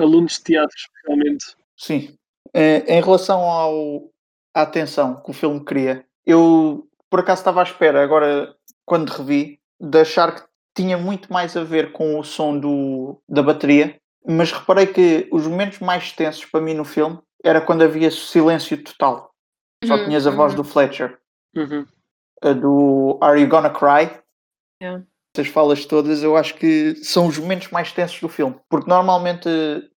Alunos 0.00 0.38
de 0.38 0.44
teatro, 0.44 0.76
especialmente. 0.76 1.56
Sim. 1.76 2.16
É, 2.52 2.96
em 2.96 3.02
relação 3.02 3.40
ao, 3.40 4.10
à 4.54 4.62
atenção 4.62 5.22
que 5.22 5.30
o 5.30 5.34
filme 5.34 5.64
cria, 5.64 6.04
eu 6.26 6.88
por 7.10 7.20
acaso 7.20 7.40
estava 7.40 7.60
à 7.60 7.64
espera, 7.64 8.02
agora 8.02 8.56
quando 8.90 9.10
revi, 9.10 9.60
de 9.80 10.00
achar 10.00 10.34
que 10.34 10.42
tinha 10.74 10.98
muito 10.98 11.32
mais 11.32 11.56
a 11.56 11.62
ver 11.62 11.92
com 11.92 12.18
o 12.18 12.24
som 12.24 12.58
do, 12.58 13.22
da 13.28 13.40
bateria, 13.40 13.96
mas 14.26 14.50
reparei 14.50 14.88
que 14.88 15.28
os 15.30 15.46
momentos 15.46 15.78
mais 15.78 16.10
tensos 16.10 16.44
para 16.44 16.60
mim 16.60 16.74
no 16.74 16.84
filme 16.84 17.16
era 17.44 17.60
quando 17.60 17.82
havia 17.82 18.10
silêncio 18.10 18.82
total. 18.82 19.30
Só 19.84 19.94
uhum, 19.94 20.06
tinhas 20.06 20.26
a 20.26 20.32
voz 20.32 20.54
uhum. 20.54 20.56
do 20.56 20.64
Fletcher, 20.64 21.16
uhum. 21.54 21.86
a 22.42 22.52
do 22.52 23.16
Are 23.20 23.40
You 23.40 23.46
Gonna 23.46 23.70
Cry? 23.70 24.10
Yeah. 24.82 25.04
Essas 25.36 25.52
falas 25.52 25.86
todas 25.86 26.24
eu 26.24 26.36
acho 26.36 26.56
que 26.56 26.96
são 26.96 27.28
os 27.28 27.38
momentos 27.38 27.70
mais 27.70 27.92
tensos 27.92 28.20
do 28.20 28.28
filme, 28.28 28.58
porque 28.68 28.90
normalmente, 28.90 29.48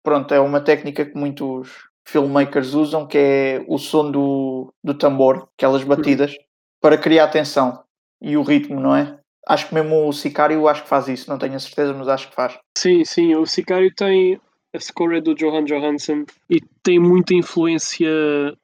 pronto, 0.04 0.32
é 0.32 0.40
uma 0.40 0.62
técnica 0.62 1.04
que 1.04 1.18
muitos 1.18 1.90
filmmakers 2.06 2.76
usam, 2.76 3.08
que 3.08 3.18
é 3.18 3.66
o 3.68 3.80
som 3.80 4.12
do, 4.12 4.72
do 4.84 4.94
tambor, 4.94 5.50
aquelas 5.58 5.82
uhum. 5.82 5.88
batidas, 5.88 6.36
para 6.80 6.96
criar 6.96 7.30
tensão 7.30 7.84
e 8.24 8.38
o 8.38 8.42
ritmo, 8.42 8.80
não 8.80 8.96
é? 8.96 9.20
Acho 9.46 9.68
que 9.68 9.76
mesmo 9.76 10.08
o 10.08 10.14
Sicário 10.14 10.68
acho 10.70 10.84
que 10.84 10.90
faz 10.90 11.10
isso, 11.10 11.30
não 11.30 11.38
tenho 11.38 11.56
a 11.56 11.60
certeza, 11.60 11.94
mas 11.94 12.08
acho 12.08 12.30
que 12.30 12.36
faz. 12.36 12.58
Sim, 12.78 13.04
sim, 13.04 13.36
o 13.36 13.46
Sicário 13.46 13.94
tem 13.94 14.40
a 14.74 14.80
score 14.80 15.22
do 15.22 15.36
Johan 15.36 15.66
Johansson 15.66 16.26
e 16.50 16.60
tem 16.82 16.98
muita 16.98 17.34
influência 17.34 18.10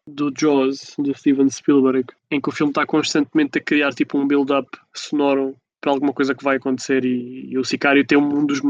do 0.08 0.32
Jaws, 0.36 0.96
do 0.98 1.14
Steven 1.14 1.50
Spielberg, 1.50 2.06
em 2.32 2.42
que 2.42 2.50
o 2.50 2.52
filme 2.52 2.72
está 2.72 2.86
constantemente 2.86 3.60
a 3.60 3.62
criar 3.62 3.92
tipo 3.92 4.18
um 4.18 4.26
build-up 4.26 4.68
sonoro 4.96 5.56
para 5.82 5.92
alguma 5.92 6.14
coisa 6.14 6.34
que 6.34 6.44
vai 6.44 6.58
acontecer 6.58 7.06
e, 7.06 7.52
e, 7.52 7.58
o 7.58 7.64
Sicário 7.64 8.06
tem 8.06 8.18
um 8.18 8.46
dos 8.46 8.62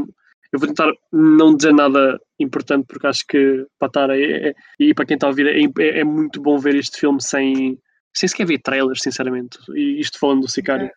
eu 0.52 0.58
vou 0.58 0.66
tentar 0.68 0.92
não 1.12 1.54
dizer 1.54 1.72
nada 1.72 2.20
importante 2.38 2.84
porque 2.86 3.06
acho 3.06 3.24
que 3.26 3.64
para 3.78 3.86
estar 3.86 4.10
aí 4.10 4.22
é, 4.22 4.48
é, 4.48 4.54
e 4.78 4.92
para 4.92 5.06
quem 5.06 5.14
está 5.14 5.26
a 5.26 5.30
ouvir 5.30 5.46
é, 5.46 5.82
é, 5.82 6.00
é 6.00 6.04
muito 6.04 6.40
bom 6.40 6.58
ver 6.58 6.74
este 6.74 6.98
filme 6.98 7.22
sem 7.22 7.78
sem 8.14 8.28
sequer 8.28 8.46
ver 8.46 8.58
trailers, 8.58 9.02
sinceramente. 9.02 9.58
E 9.74 10.00
isto 10.00 10.18
falando 10.18 10.42
do 10.42 10.50
Sicário. 10.50 10.90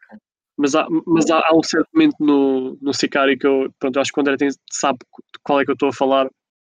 Mas 0.58 0.76
há, 0.76 0.88
mas 1.08 1.30
há, 1.30 1.40
há 1.40 1.56
um 1.56 1.64
certo 1.64 1.88
momento 1.94 2.16
no, 2.20 2.78
no 2.82 2.94
Sicário 2.94 3.38
que 3.38 3.48
eu, 3.48 3.74
pronto, 3.80 3.96
eu 3.96 4.02
acho 4.02 4.12
que 4.12 4.20
o 4.20 4.22
André 4.22 4.38
tem, 4.38 4.50
sabe 4.70 5.00
qual 5.42 5.60
é 5.60 5.66
que 5.66 5.72
eu 5.72 5.74
estou 5.74 5.90
a 5.90 5.94
falar. 5.94 6.30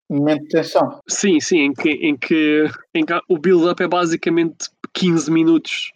Momento 0.10 0.44
de 0.44 0.50
tensão. 0.50 1.00
Sim, 1.08 1.40
sim, 1.40 1.60
em 1.60 1.74
que, 1.74 1.90
em 1.90 2.18
que, 2.18 2.66
em 2.94 3.06
que 3.06 3.14
o 3.30 3.38
build-up 3.38 3.82
é 3.82 3.88
basicamente 3.88 4.70
15 4.94 5.32
minutos 5.32 5.92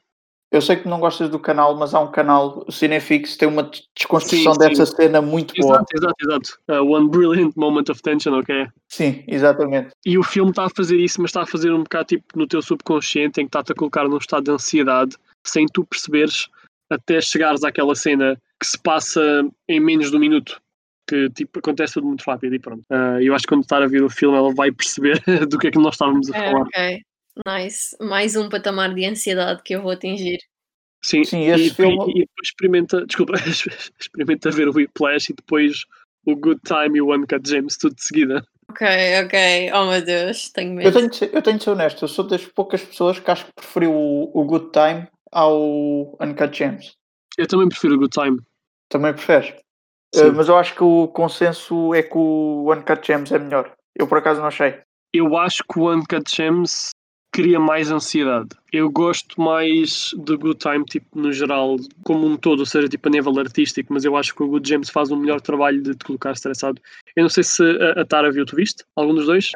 eu 0.53 0.61
sei 0.61 0.75
que 0.75 0.87
não 0.87 0.99
gostas 0.99 1.29
do 1.29 1.39
canal, 1.39 1.75
mas 1.75 1.95
há 1.95 1.99
um 1.99 2.11
canal, 2.11 2.63
o 2.67 2.71
Cinefix, 2.71 3.35
tem 3.35 3.47
uma 3.47 3.69
desconstrução 3.95 4.53
sim, 4.53 4.59
dessa 4.59 4.85
cena 4.85 5.19
muito 5.19 5.51
exato, 5.57 5.67
boa. 5.67 5.85
Exato, 5.95 6.15
exato. 6.21 6.59
Uh, 6.69 6.93
one 6.95 7.09
brilliant 7.09 7.53
moment 7.55 7.89
of 7.89 7.99
tension, 8.03 8.37
ok? 8.37 8.67
Sim, 8.87 9.23
exatamente. 9.27 9.89
E 10.05 10.15
o 10.15 10.21
filme 10.21 10.51
está 10.51 10.65
a 10.65 10.69
fazer 10.69 10.97
isso, 10.97 11.19
mas 11.19 11.29
está 11.29 11.41
a 11.41 11.47
fazer 11.47 11.73
um 11.73 11.81
bocado 11.81 12.05
tipo 12.05 12.25
no 12.35 12.45
teu 12.45 12.61
subconsciente, 12.61 13.41
em 13.41 13.45
que 13.45 13.49
está-te 13.49 13.71
a 13.71 13.75
colocar 13.75 14.07
num 14.07 14.17
estado 14.17 14.43
de 14.43 14.51
ansiedade, 14.51 15.17
sem 15.43 15.65
tu 15.65 15.83
perceberes, 15.85 16.47
até 16.87 17.19
chegares 17.19 17.63
àquela 17.63 17.95
cena 17.95 18.39
que 18.59 18.67
se 18.67 18.77
passa 18.77 19.43
em 19.67 19.79
menos 19.79 20.11
de 20.11 20.17
um 20.17 20.19
minuto. 20.19 20.61
Que 21.09 21.31
tipo, 21.31 21.57
acontece 21.57 21.95
tudo 21.95 22.05
muito 22.05 22.21
rápido 22.21 22.53
e 22.53 22.59
pronto. 22.59 22.83
Uh, 22.91 23.19
eu 23.19 23.33
acho 23.33 23.41
que 23.41 23.49
quando 23.49 23.63
estar 23.63 23.81
a 23.81 23.87
ver 23.87 24.03
o 24.03 24.09
filme, 24.09 24.37
ela 24.37 24.53
vai 24.53 24.71
perceber 24.71 25.19
do 25.49 25.57
que 25.57 25.67
é 25.67 25.71
que 25.71 25.79
nós 25.79 25.95
estávamos 25.95 26.31
a 26.31 26.37
É, 26.37 26.51
falar. 26.51 26.67
Nice. 27.45 27.95
Mais 27.99 28.35
um 28.35 28.49
patamar 28.49 28.93
de 28.93 29.05
ansiedade 29.05 29.61
que 29.63 29.73
eu 29.75 29.81
vou 29.81 29.91
atingir. 29.91 30.37
Sim, 31.03 31.23
Sim, 31.23 31.41
e, 31.41 31.49
esse 31.49 31.67
e- 31.67 31.73
filme- 31.73 31.95
e 32.11 32.19
depois 32.21 32.47
experimenta, 32.47 33.05
desculpa, 33.05 33.33
experimenta 33.99 34.51
ver 34.51 34.67
o 34.69 34.73
Whiplash 34.73 35.31
e 35.31 35.35
depois 35.35 35.83
o 36.25 36.35
Good 36.35 36.61
Time 36.65 36.97
e 36.97 37.01
o 37.01 37.13
Uncut 37.13 37.47
James, 37.49 37.77
tudo 37.77 37.95
de 37.95 38.03
seguida. 38.03 38.45
Ok, 38.69 38.87
ok. 39.25 39.71
Oh 39.73 39.85
meu 39.91 40.01
Deus, 40.03 40.49
tenho 40.51 40.71
Eu 40.71 40.75
medo. 40.75 40.93
tenho, 40.93 41.09
de 41.09 41.15
ser, 41.17 41.33
eu 41.35 41.41
tenho 41.41 41.57
de 41.57 41.63
ser 41.65 41.69
honesto, 41.71 42.03
eu 42.05 42.07
sou 42.07 42.25
das 42.25 42.45
poucas 42.45 42.81
pessoas 42.81 43.19
que 43.19 43.29
acho 43.29 43.45
que 43.45 43.51
preferiu 43.53 43.91
o, 43.93 44.31
o 44.33 44.45
Good 44.45 44.71
Time 44.71 45.07
ao 45.31 45.61
Uncut 46.21 46.55
Gems. 46.57 46.93
Eu 47.37 47.47
também 47.47 47.67
prefiro 47.67 47.95
o 47.95 47.97
Good 47.97 48.11
Time. 48.17 48.39
Também 48.89 49.11
preferes? 49.13 49.49
Uh, 50.15 50.31
mas 50.33 50.47
eu 50.47 50.55
acho 50.57 50.75
que 50.75 50.83
o 50.83 51.07
consenso 51.09 51.93
é 51.93 52.01
que 52.03 52.15
o 52.17 52.71
Uncut 52.71 53.05
Gems 53.05 53.31
é 53.31 53.39
melhor. 53.39 53.73
Eu 53.95 54.07
por 54.07 54.19
acaso 54.19 54.39
não 54.39 54.47
achei. 54.47 54.79
Eu 55.11 55.35
acho 55.35 55.63
que 55.69 55.79
o 55.79 55.91
Uncut 55.91 56.23
Gems 56.33 56.91
cria 57.33 57.59
mais 57.59 57.91
ansiedade. 57.91 58.49
Eu 58.71 58.89
gosto 58.91 59.41
mais 59.41 60.11
do 60.15 60.37
Good 60.37 60.59
Time, 60.59 60.85
tipo, 60.85 61.19
no 61.19 61.33
geral, 61.33 61.75
como 62.03 62.25
um 62.27 62.37
todo, 62.37 62.59
ou 62.59 62.65
seja, 62.65 62.87
tipo, 62.87 63.07
a 63.07 63.11
nível 63.11 63.37
artístico, 63.39 63.91
mas 63.91 64.05
eu 64.05 64.15
acho 64.15 64.33
que 64.35 64.43
o 64.43 64.47
Good 64.47 64.69
James 64.69 64.89
faz 64.89 65.09
um 65.11 65.17
melhor 65.17 65.41
trabalho 65.41 65.81
de 65.81 65.95
te 65.95 66.05
colocar 66.05 66.31
estressado. 66.31 66.79
Eu 67.15 67.23
não 67.23 67.29
sei 67.29 67.43
se 67.43 67.63
a, 67.63 68.01
a 68.01 68.05
Tara 68.05 68.31
viu, 68.31 68.45
tu 68.45 68.55
viste? 68.55 68.85
Algum 68.95 69.15
dos 69.15 69.25
dois? 69.25 69.49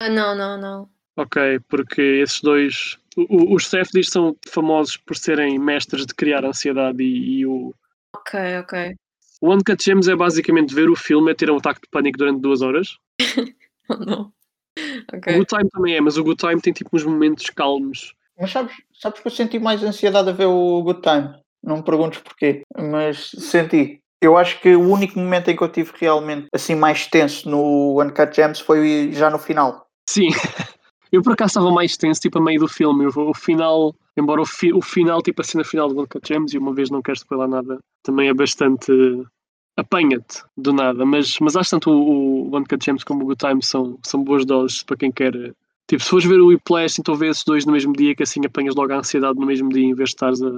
Ah, 0.00 0.08
Não, 0.10 0.36
não, 0.36 0.60
não. 0.60 0.88
Ok, 1.16 1.58
porque 1.68 2.00
esses 2.00 2.40
dois. 2.42 2.98
o- 3.16 3.54
Os 3.54 3.66
CFDs 3.68 4.10
são 4.10 4.36
famosos 4.46 4.96
por 4.98 5.16
serem 5.16 5.58
mestres 5.58 6.06
de 6.06 6.14
criar 6.14 6.44
ansiedade 6.44 7.02
e, 7.02 7.38
e 7.40 7.46
o. 7.46 7.74
Ok, 8.14 8.38
ok. 8.60 8.94
O 9.40 9.52
Uncut 9.52 9.82
Gems 9.82 10.08
é 10.08 10.14
basicamente 10.14 10.74
ver 10.74 10.88
o 10.90 10.94
filme, 10.96 11.30
é 11.32 11.34
ter 11.34 11.50
um 11.50 11.56
ataque 11.56 11.80
de 11.80 11.88
pânico 11.90 12.18
durante 12.18 12.40
duas 12.40 12.60
horas. 12.62 12.98
Oh, 13.88 13.94
não. 14.04 14.32
O 15.12 15.16
Ok. 15.16 15.32
Good 15.34 15.46
Time 15.46 15.70
também 15.70 15.94
é, 15.96 16.00
mas 16.00 16.16
o 16.16 16.24
Good 16.24 16.36
Time 16.36 16.60
tem 16.60 16.72
tipo 16.72 16.90
uns 16.94 17.04
momentos 17.04 17.48
calmos. 17.50 18.14
Mas 18.38 18.50
sabes, 18.52 18.74
sabes 18.92 19.20
que 19.20 19.26
eu 19.26 19.32
senti 19.32 19.58
mais 19.58 19.82
ansiedade 19.82 20.28
a 20.28 20.32
ver 20.32 20.46
o 20.46 20.82
Good 20.82 21.00
Time. 21.02 21.34
Não 21.62 21.78
me 21.78 21.82
perguntes 21.82 22.20
porquê, 22.20 22.62
mas 22.78 23.30
senti. 23.38 24.00
Eu 24.20 24.36
acho 24.36 24.60
que 24.60 24.74
o 24.74 24.80
único 24.92 25.18
momento 25.18 25.48
em 25.48 25.56
que 25.56 25.62
eu 25.62 25.68
tive 25.68 25.92
realmente 25.96 26.46
assim 26.52 26.74
mais 26.74 27.06
tenso 27.06 27.48
no 27.48 28.00
Uncut 28.02 28.34
Gems 28.34 28.60
foi 28.60 29.10
já 29.12 29.28
no 29.30 29.38
final. 29.38 29.86
Sim, 30.08 30.28
eu 31.12 31.22
por 31.22 31.32
acaso 31.32 31.50
estava 31.50 31.70
mais 31.70 31.96
tenso, 31.96 32.20
tipo, 32.20 32.38
a 32.38 32.42
meio 32.42 32.60
do 32.60 32.68
filme. 32.68 33.06
O, 33.06 33.30
o 33.30 33.34
final, 33.34 33.94
embora 34.16 34.40
o, 34.42 34.46
fi- 34.46 34.72
o 34.72 34.80
final, 34.82 35.20
tipo, 35.22 35.40
a 35.40 35.44
cena 35.44 35.64
final 35.64 35.88
do 35.88 36.00
Uncut 36.02 36.26
Gems, 36.26 36.52
e 36.54 36.58
uma 36.58 36.72
vez 36.74 36.90
não 36.90 37.02
quero 37.02 37.16
spoiler 37.18 37.48
nada, 37.48 37.78
também 38.02 38.28
é 38.28 38.34
bastante. 38.34 38.92
Apanha-te 39.78 40.42
do 40.56 40.72
nada. 40.72 41.06
Mas, 41.06 41.38
mas 41.40 41.56
acho 41.56 41.70
tanto 41.70 41.90
o, 41.90 42.50
o 42.50 42.56
Uncut 42.56 42.84
Gems 42.84 43.04
como 43.04 43.22
o 43.22 43.26
Good 43.26 43.38
Time 43.38 43.62
são, 43.62 43.98
são 44.04 44.22
boas 44.22 44.44
doses 44.44 44.82
para 44.82 44.96
quem 44.96 45.10
quer. 45.10 45.32
Tipo, 45.88 46.02
se 46.02 46.10
fores 46.10 46.26
ver 46.26 46.40
o 46.40 46.48
Whiplash, 46.48 47.00
então 47.00 47.14
vê 47.14 47.28
esses 47.28 47.44
dois 47.44 47.64
no 47.64 47.72
mesmo 47.72 47.92
dia, 47.94 48.14
que 48.14 48.22
assim 48.22 48.44
apanhas 48.44 48.74
logo 48.74 48.92
a 48.92 48.98
ansiedade 48.98 49.38
no 49.38 49.46
mesmo 49.46 49.70
dia, 49.70 49.84
em 49.84 49.94
vez 49.94 50.10
de 50.10 50.14
estares 50.16 50.42
a, 50.42 50.48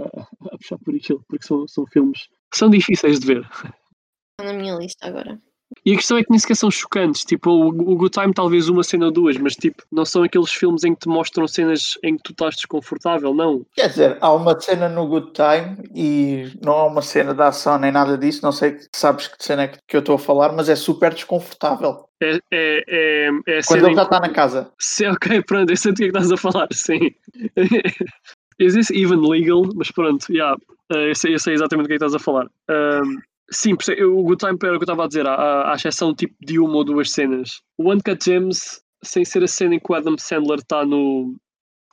a, 0.00 0.20
a 0.52 0.58
puxar 0.58 0.78
por 0.78 0.94
aquilo, 0.94 1.24
porque 1.28 1.46
são, 1.46 1.66
são 1.66 1.86
filmes 1.86 2.28
são 2.52 2.70
difíceis 2.70 3.18
de 3.18 3.26
ver. 3.26 3.40
Está 3.40 4.52
na 4.52 4.52
minha 4.52 4.76
lista 4.76 5.08
agora. 5.08 5.40
E 5.84 5.92
a 5.92 5.96
questão 5.96 6.16
é 6.18 6.22
que 6.24 6.30
nem 6.30 6.38
sequer 6.38 6.56
são 6.56 6.70
chocantes. 6.70 7.24
Tipo, 7.24 7.50
o, 7.50 7.68
o 7.68 7.96
Good 7.96 8.10
Time 8.10 8.32
talvez 8.34 8.68
uma 8.68 8.82
cena 8.82 9.06
ou 9.06 9.12
duas, 9.12 9.36
mas 9.38 9.54
tipo, 9.54 9.82
não 9.92 10.04
são 10.04 10.22
aqueles 10.22 10.50
filmes 10.52 10.84
em 10.84 10.94
que 10.94 11.00
te 11.00 11.08
mostram 11.08 11.46
cenas 11.48 11.98
em 12.02 12.16
que 12.16 12.22
tu 12.22 12.32
estás 12.32 12.54
desconfortável, 12.56 13.34
não. 13.34 13.64
Quer 13.74 13.88
dizer, 13.88 14.18
há 14.20 14.32
uma 14.32 14.58
cena 14.60 14.88
no 14.88 15.06
Good 15.06 15.32
Time 15.32 15.76
e 15.94 16.50
não 16.64 16.72
há 16.72 16.86
uma 16.86 17.02
cena 17.02 17.34
de 17.34 17.42
ação 17.42 17.78
nem 17.78 17.92
nada 17.92 18.16
disso. 18.18 18.40
Não 18.42 18.52
sei 18.52 18.78
se 18.78 18.88
sabes 18.94 19.28
que 19.28 19.36
cena 19.42 19.62
é 19.64 19.68
que 19.68 19.78
que 19.86 19.96
eu 19.96 20.00
estou 20.00 20.14
a 20.16 20.18
falar, 20.18 20.52
mas 20.52 20.68
é 20.68 20.74
super 20.76 21.12
desconfortável. 21.14 22.08
É, 22.22 22.38
é, 22.50 22.84
é, 22.88 23.28
é 23.46 23.60
Quando 23.66 23.86
ele 23.86 23.94
já 23.94 24.00
que- 24.06 24.14
está 24.14 24.20
na 24.20 24.30
casa. 24.32 24.70
Sim, 24.80 25.06
ok, 25.08 25.42
pronto, 25.42 25.70
eu 25.70 25.76
sei 25.76 25.92
do 25.92 25.96
que 25.96 26.04
é 26.04 26.10
que 26.10 26.16
estás 26.18 26.32
a 26.32 26.36
falar, 26.36 26.68
sim. 26.72 27.10
Is 28.58 28.74
this 28.74 28.90
even 28.90 29.20
legal? 29.20 29.62
Mas 29.74 29.90
pronto, 29.90 30.26
yeah, 30.32 30.56
eh, 30.92 31.10
eu, 31.10 31.14
sei, 31.14 31.34
eu 31.34 31.38
sei 31.38 31.54
exatamente 31.54 31.86
do 31.86 31.88
que 31.88 31.94
é 31.94 31.98
que 31.98 32.04
estás 32.04 32.14
a 32.14 32.24
falar. 32.24 32.46
Ahm, 32.68 33.18
sim, 33.50 33.74
isso- 33.78 33.92
eu- 33.92 34.16
o 34.18 34.22
Good 34.24 34.38
Time 34.38 34.58
era 34.62 34.76
o 34.76 34.78
que 34.78 34.84
eu 34.84 34.84
estava 34.84 35.04
a 35.04 35.08
dizer, 35.08 35.26
à, 35.26 35.72
à- 35.72 35.74
exceção 35.74 36.14
tipo, 36.14 36.34
de 36.40 36.58
uma 36.58 36.76
ou 36.76 36.84
duas 36.84 37.10
cenas. 37.10 37.60
O 37.78 37.92
Uncut 37.92 38.22
Gems, 38.24 38.82
sem 39.02 39.24
ser 39.24 39.42
a 39.44 39.48
cena 39.48 39.74
em 39.74 39.78
que 39.80 39.90
o 39.90 39.94
Adam 39.94 40.16
Sandler 40.18 40.58
está 40.58 40.84
no, 40.84 41.34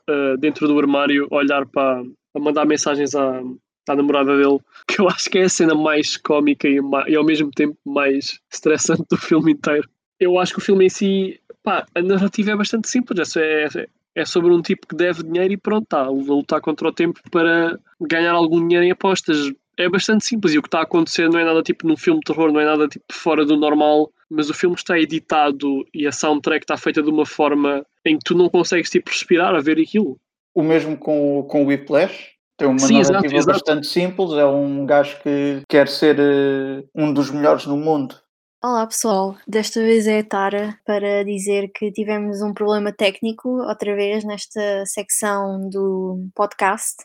ah, 0.09 0.35
dentro 0.39 0.67
do 0.67 0.77
armário 0.79 1.27
a 1.31 1.35
olhar 1.37 1.65
para 1.67 2.03
a 2.35 2.39
mandar 2.39 2.65
mensagens 2.65 3.15
à, 3.15 3.41
à 3.89 3.95
namorada 3.95 4.37
dele, 4.37 4.59
que 4.87 5.01
eu 5.01 5.09
acho 5.09 5.29
que 5.29 5.39
é 5.39 5.43
a 5.43 5.49
cena 5.49 5.75
mais 5.75 6.17
cómica 6.17 6.67
e, 6.67 6.79
e 7.07 7.15
ao 7.15 7.25
mesmo 7.25 7.51
tempo 7.51 7.77
mais 7.85 8.39
estressante 8.51 9.03
do 9.09 9.17
filme 9.17 9.53
inteiro. 9.53 9.87
Eu 10.19 10.39
acho 10.39 10.53
que 10.53 10.59
o 10.59 10.63
filme 10.63 10.85
em 10.85 10.89
si, 10.89 11.39
pá, 11.63 11.85
a 11.95 12.01
narrativa 12.01 12.51
é 12.51 12.55
bastante 12.55 12.89
simples, 12.89 13.35
é, 13.35 13.65
é, 13.65 13.87
é 14.15 14.25
sobre 14.25 14.51
um 14.53 14.61
tipo 14.61 14.87
que 14.87 14.95
deve 14.95 15.23
dinheiro 15.23 15.53
e 15.53 15.57
pronto, 15.57 15.83
está 15.83 16.01
a 16.01 16.09
lutar 16.09 16.61
contra 16.61 16.87
o 16.87 16.93
tempo 16.93 17.19
para 17.31 17.79
ganhar 17.99 18.33
algum 18.33 18.59
dinheiro 18.67 18.85
em 18.85 18.91
apostas. 18.91 19.51
É 19.81 19.89
bastante 19.89 20.25
simples 20.25 20.53
e 20.53 20.57
o 20.57 20.61
que 20.61 20.67
está 20.67 20.79
a 20.79 20.83
acontecer 20.83 21.27
não 21.29 21.39
é 21.39 21.43
nada 21.43 21.63
tipo 21.63 21.87
num 21.87 21.97
filme 21.97 22.19
de 22.19 22.31
terror, 22.33 22.51
não 22.51 22.59
é 22.59 22.65
nada 22.65 22.87
tipo 22.87 23.05
fora 23.11 23.43
do 23.45 23.57
normal, 23.57 24.11
mas 24.29 24.49
o 24.49 24.53
filme 24.53 24.75
está 24.75 24.99
editado 24.99 25.83
e 25.93 26.05
a 26.05 26.11
soundtrack 26.11 26.63
está 26.63 26.77
feita 26.77 27.01
de 27.01 27.09
uma 27.09 27.25
forma 27.25 27.83
em 28.05 28.17
que 28.17 28.23
tu 28.23 28.35
não 28.35 28.47
consegues 28.49 28.89
tipo 28.89 29.09
respirar 29.09 29.55
a 29.55 29.59
ver 29.59 29.79
aquilo. 29.79 30.17
O 30.53 30.61
mesmo 30.61 30.95
com, 30.97 31.39
o- 31.39 31.43
com 31.45 31.63
o 31.63 31.67
Whiplash. 31.67 32.29
Tem 32.57 32.67
uma 32.67 32.77
Sim, 32.77 32.99
exato, 32.99 33.13
narrativa 33.13 33.37
exato. 33.37 33.51
bastante 33.59 33.87
simples. 33.87 34.33
É 34.33 34.45
um 34.45 34.85
gajo 34.85 35.17
que 35.23 35.61
quer 35.67 35.87
ser 35.87 36.17
eh, 36.19 36.83
um 36.93 37.11
dos 37.11 37.31
melhores 37.31 37.65
no 37.65 37.75
mundo. 37.75 38.15
Olá 38.63 38.85
pessoal, 38.85 39.35
desta 39.47 39.79
vez 39.79 40.05
é 40.05 40.19
a 40.19 40.23
Tara 40.23 40.77
para 40.85 41.25
dizer 41.25 41.71
que 41.73 41.91
tivemos 41.91 42.43
um 42.43 42.53
problema 42.53 42.91
técnico 42.91 43.49
outra 43.67 43.95
vez 43.95 44.23
nesta 44.23 44.85
secção 44.85 45.67
do 45.71 46.27
podcast. 46.35 46.97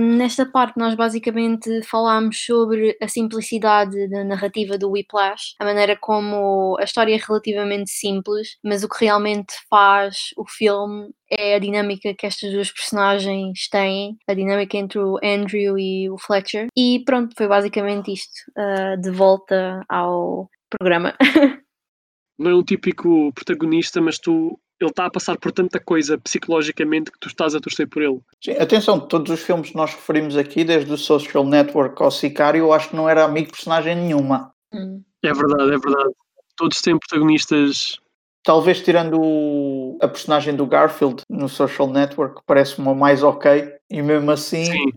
Nesta 0.00 0.44
parte, 0.44 0.78
nós 0.78 0.94
basicamente 0.94 1.82
falámos 1.82 2.44
sobre 2.44 2.96
a 3.00 3.06
simplicidade 3.06 4.08
da 4.08 4.24
narrativa 4.24 4.76
do 4.76 4.90
Whiplash, 4.90 5.54
a 5.60 5.64
maneira 5.64 5.96
como 5.96 6.76
a 6.80 6.84
história 6.84 7.14
é 7.14 7.18
relativamente 7.18 7.90
simples, 7.90 8.56
mas 8.64 8.82
o 8.82 8.88
que 8.88 9.04
realmente 9.04 9.54
faz 9.68 10.30
o 10.36 10.44
filme 10.48 11.10
é 11.30 11.54
a 11.54 11.58
dinâmica 11.58 12.12
que 12.14 12.26
estas 12.26 12.52
duas 12.52 12.72
personagens 12.72 13.68
têm, 13.68 14.18
a 14.26 14.34
dinâmica 14.34 14.76
entre 14.76 14.98
o 14.98 15.18
Andrew 15.22 15.78
e 15.78 16.10
o 16.10 16.18
Fletcher. 16.18 16.66
E 16.76 17.02
pronto, 17.04 17.34
foi 17.36 17.46
basicamente 17.46 18.12
isto. 18.12 18.32
ah, 18.56 18.96
de 18.96 19.10
volta 19.10 19.84
ao 19.88 20.48
programa. 20.68 21.14
Não 22.40 22.50
é 22.50 22.54
um 22.54 22.62
típico 22.62 23.30
protagonista, 23.34 24.00
mas 24.00 24.18
tu 24.18 24.58
ele 24.80 24.88
está 24.88 25.04
a 25.04 25.10
passar 25.10 25.36
por 25.36 25.52
tanta 25.52 25.78
coisa 25.78 26.16
psicologicamente 26.16 27.12
que 27.12 27.18
tu 27.20 27.28
estás 27.28 27.54
a 27.54 27.60
torcer 27.60 27.86
por 27.86 28.00
ele. 28.02 28.18
Sim, 28.42 28.52
atenção, 28.52 28.98
todos 28.98 29.30
os 29.30 29.40
filmes 29.42 29.68
que 29.68 29.76
nós 29.76 29.92
referimos 29.94 30.38
aqui, 30.38 30.64
desde 30.64 30.90
o 30.90 30.96
Social 30.96 31.44
Network 31.44 32.02
ao 32.02 32.10
Sicário, 32.10 32.60
eu 32.60 32.72
acho 32.72 32.88
que 32.88 32.96
não 32.96 33.06
era 33.06 33.22
amigo 33.24 33.48
de 33.48 33.52
personagem 33.52 33.94
nenhuma. 33.94 34.54
Hum. 34.72 35.02
É 35.22 35.34
verdade, 35.34 35.64
é 35.74 35.78
verdade. 35.78 36.14
Todos 36.56 36.80
têm 36.80 36.98
protagonistas. 36.98 38.00
Talvez 38.42 38.80
tirando 38.80 39.20
o- 39.20 39.98
a 40.00 40.08
personagem 40.08 40.56
do 40.56 40.64
Garfield 40.64 41.24
no 41.28 41.46
Social 41.46 41.90
Network, 41.90 42.36
que 42.36 42.46
parece 42.46 42.78
uma 42.78 42.94
mais 42.94 43.22
ok, 43.22 43.74
e 43.90 44.00
mesmo 44.00 44.30
assim, 44.30 44.64
Sim. 44.64 44.92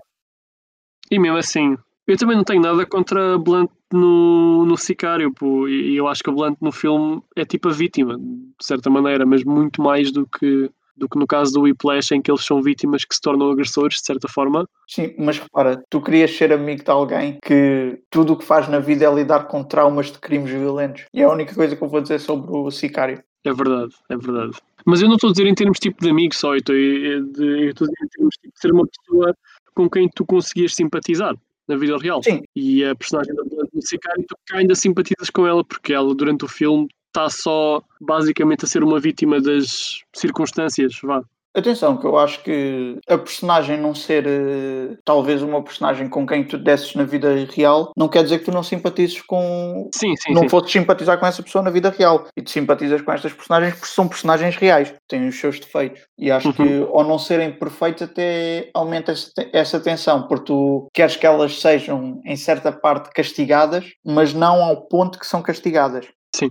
E 1.12 1.19
mesmo 1.19 1.38
assim, 1.38 1.77
eu 2.08 2.17
também 2.17 2.38
não 2.38 2.45
tenho 2.45 2.62
nada 2.62 2.86
contra 2.86 3.38
Blunt 3.38 3.69
no, 3.93 4.65
no 4.65 4.75
Sicário, 4.75 5.32
pô, 5.32 5.67
e 5.67 5.95
eu 5.95 6.08
acho 6.08 6.23
que 6.23 6.29
a 6.29 6.34
Blunt 6.34 6.58
no 6.60 6.71
filme 6.71 7.21
é 7.36 7.45
tipo 7.45 7.69
a 7.69 7.71
vítima, 7.71 8.17
de 8.17 8.65
certa 8.65 8.89
maneira, 8.89 9.25
mas 9.25 9.43
muito 9.43 9.82
mais 9.82 10.12
do 10.12 10.25
que, 10.25 10.69
do 10.97 11.08
que 11.08 11.17
no 11.17 11.27
caso 11.27 11.53
do 11.53 11.62
Whiplash, 11.62 12.12
em 12.12 12.21
que 12.21 12.32
eles 12.32 12.43
são 12.43 12.62
vítimas 12.62 13.06
que 13.06 13.13
se 13.13 13.21
tornam 13.21 13.51
agressores, 13.51 13.97
de 13.97 14.06
certa 14.06 14.27
forma. 14.27 14.67
sim, 14.88 15.13
mas 15.17 15.38
repara, 15.38 15.84
tu 15.89 16.01
querias 16.01 16.32
ser 16.32 16.51
amigo 16.51 16.84
de 16.84 16.89
alguém 16.89 17.38
que 17.43 17.99
tudo 18.10 18.34
o 18.34 18.38
que 18.38 18.43
faz 18.43 18.67
na 18.67 18.79
vida 18.79 19.06
é 19.06 19.13
lidar 19.13 19.45
com 19.47 19.63
traumas 19.63 20.12
de 20.12 20.17
crimes 20.17 20.49
violentos. 20.49 21.06
E 21.13 21.21
é 21.21 21.25
a 21.25 21.32
única 21.32 21.53
coisa 21.53 21.75
que 21.75 21.84
eu 21.84 21.88
vou 21.88 22.01
dizer 22.01 22.19
sobre 22.19 22.51
o 22.51 22.71
Sicário. 22.71 23.23
É 23.45 23.53
verdade, 23.53 23.93
é 24.10 24.17
verdade. 24.17 24.58
Mas 24.86 25.01
eu 25.01 25.08
não 25.08 25.15
estou 25.15 25.29
a 25.29 25.34
dizer 25.34 25.47
em 25.47 25.53
termos 25.53 25.77
tipo 25.77 26.01
de 26.01 26.10
amigo 26.10 26.34
só, 26.34 26.53
eu 26.53 26.58
estou 26.58 26.75
a 26.75 26.77
dizer 26.77 27.60
em 27.60 27.73
termos 27.73 28.36
tipo, 28.38 28.53
de 28.53 28.60
ser 28.60 28.71
uma 28.71 28.88
pessoa 28.88 29.36
com 29.75 29.89
quem 29.89 30.10
tu 30.10 30.25
conseguias 30.25 30.73
simpatizar 30.73 31.36
na 31.67 31.75
vida 31.75 31.97
real. 31.97 32.21
Sim. 32.23 32.43
E 32.56 32.84
a 32.84 32.95
personagem 32.95 33.34
da 33.36 33.43
No 33.84 33.88
Sicário, 33.88 34.26
tu 34.26 34.38
ainda 34.54 34.76
simpatizas 34.76 35.30
com 35.30 35.46
ela, 35.46 35.63
porque 35.63 35.93
ela 35.93 36.15
durante 36.15 36.46
o 36.46 36.48
filme 36.48 36.88
está 37.08 37.30
só 37.30 37.84
basicamente 38.00 38.63
a 38.63 38.67
ser 38.67 38.82
uma 38.82 39.00
vítima 39.00 39.41
das 39.41 40.02
circunstâncias, 40.15 40.98
vá. 41.04 41.22
Atenção, 41.56 41.98
que 41.98 42.06
eu 42.08 42.18
acho 42.18 42.42
que 42.44 42.98
a 43.08 43.16
personagem 43.18 43.78
não 43.80 43.94
ser 43.94 44.26
eh, 44.26 44.98
talvez 45.06 45.42
uma 45.44 45.63
personagem 45.63 46.10
com 46.10 46.26
quem 46.26 46.44
tu 46.44 46.58
desses 46.58 46.96
na 46.96 47.04
vida 47.04 47.34
real, 47.54 47.92
não 47.96 48.08
quer 48.08 48.24
dizer 48.24 48.39
que 48.39 48.46
tu 48.46 48.52
não 48.52 48.63
simpatizes 48.63 49.22
com. 49.22 49.88
Sim, 49.94 50.16
sim, 50.16 50.34
não 50.34 50.42
sim. 50.44 50.50
fosses 50.50 50.72
simpatizar 50.72 51.20
com 51.20 51.28
essa 51.28 51.44
pessoa 51.44 51.63
na 51.63 51.70
vida 51.70 51.92
real. 51.96 52.26
E 52.36 52.42
tu 52.42 52.50
simpatizas 52.50 53.02
com 53.02 53.12
estas 53.13 53.34
personagens 53.34 53.74
porque 53.76 53.86
são 53.94 54.08
personagens 54.08 54.56
reais, 54.56 54.94
têm 55.08 55.28
os 55.28 55.39
seus 55.39 55.60
defeitos. 55.60 56.02
E 56.18 56.32
acho 56.32 56.48
Uhum. 56.48 56.54
que 56.54 56.88
ao 56.92 57.04
não 57.04 57.20
serem 57.20 57.52
perfeitos 57.52 58.02
até 58.04 58.72
aumenta 58.74 59.12
essa 59.12 59.30
te- 59.36 59.50
essa 59.54 59.80
tensão, 59.80 60.28
porque 60.28 60.46
tu 60.46 60.88
queres 60.92 61.16
que 61.16 61.26
elas 61.28 61.62
sejam 61.62 62.20
em 62.26 62.36
certa 62.36 62.72
parte 62.72 63.12
castigadas, 63.12 63.86
mas 64.04 64.34
não 64.34 64.63
ao 64.63 64.88
ponto 64.88 65.20
que 65.20 65.28
são 65.28 65.42
castigadas. 65.42 66.08
Sim. 66.36 66.50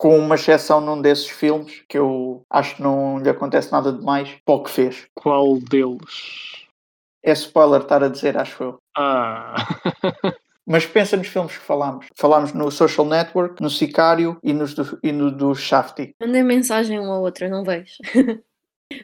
Com 0.00 0.18
uma 0.18 0.36
exceção 0.36 0.80
num 0.80 1.02
desses 1.02 1.28
filmes, 1.28 1.82
que 1.86 1.98
eu 1.98 2.42
acho 2.48 2.76
que 2.76 2.82
não 2.82 3.18
lhe 3.18 3.28
acontece 3.28 3.70
nada 3.70 3.92
de 3.92 4.02
mais, 4.02 4.34
para 4.46 4.54
o 4.54 4.62
que 4.62 4.70
fez. 4.70 5.06
Qual 5.14 5.58
deles? 5.60 6.66
É 7.22 7.32
spoiler 7.32 7.82
estar 7.82 8.02
a 8.02 8.08
dizer, 8.08 8.38
acho 8.38 8.62
eu. 8.62 8.78
Ah, 8.96 9.54
Mas 10.66 10.86
pensa 10.86 11.18
nos 11.18 11.26
filmes 11.26 11.52
que 11.52 11.62
falámos. 11.62 12.06
Falámos 12.14 12.54
no 12.54 12.70
Social 12.70 13.04
Network, 13.04 13.60
no 13.60 13.68
Sicário 13.68 14.38
e, 14.42 14.54
nos 14.54 14.72
do, 14.72 14.98
e 15.02 15.12
no 15.12 15.30
do 15.30 15.54
Shafty. 15.54 16.14
Mandei 16.18 16.42
mensagem 16.42 16.98
uma 16.98 17.18
ou 17.18 17.24
outra, 17.24 17.48
não 17.48 17.62
vejo. 17.62 17.96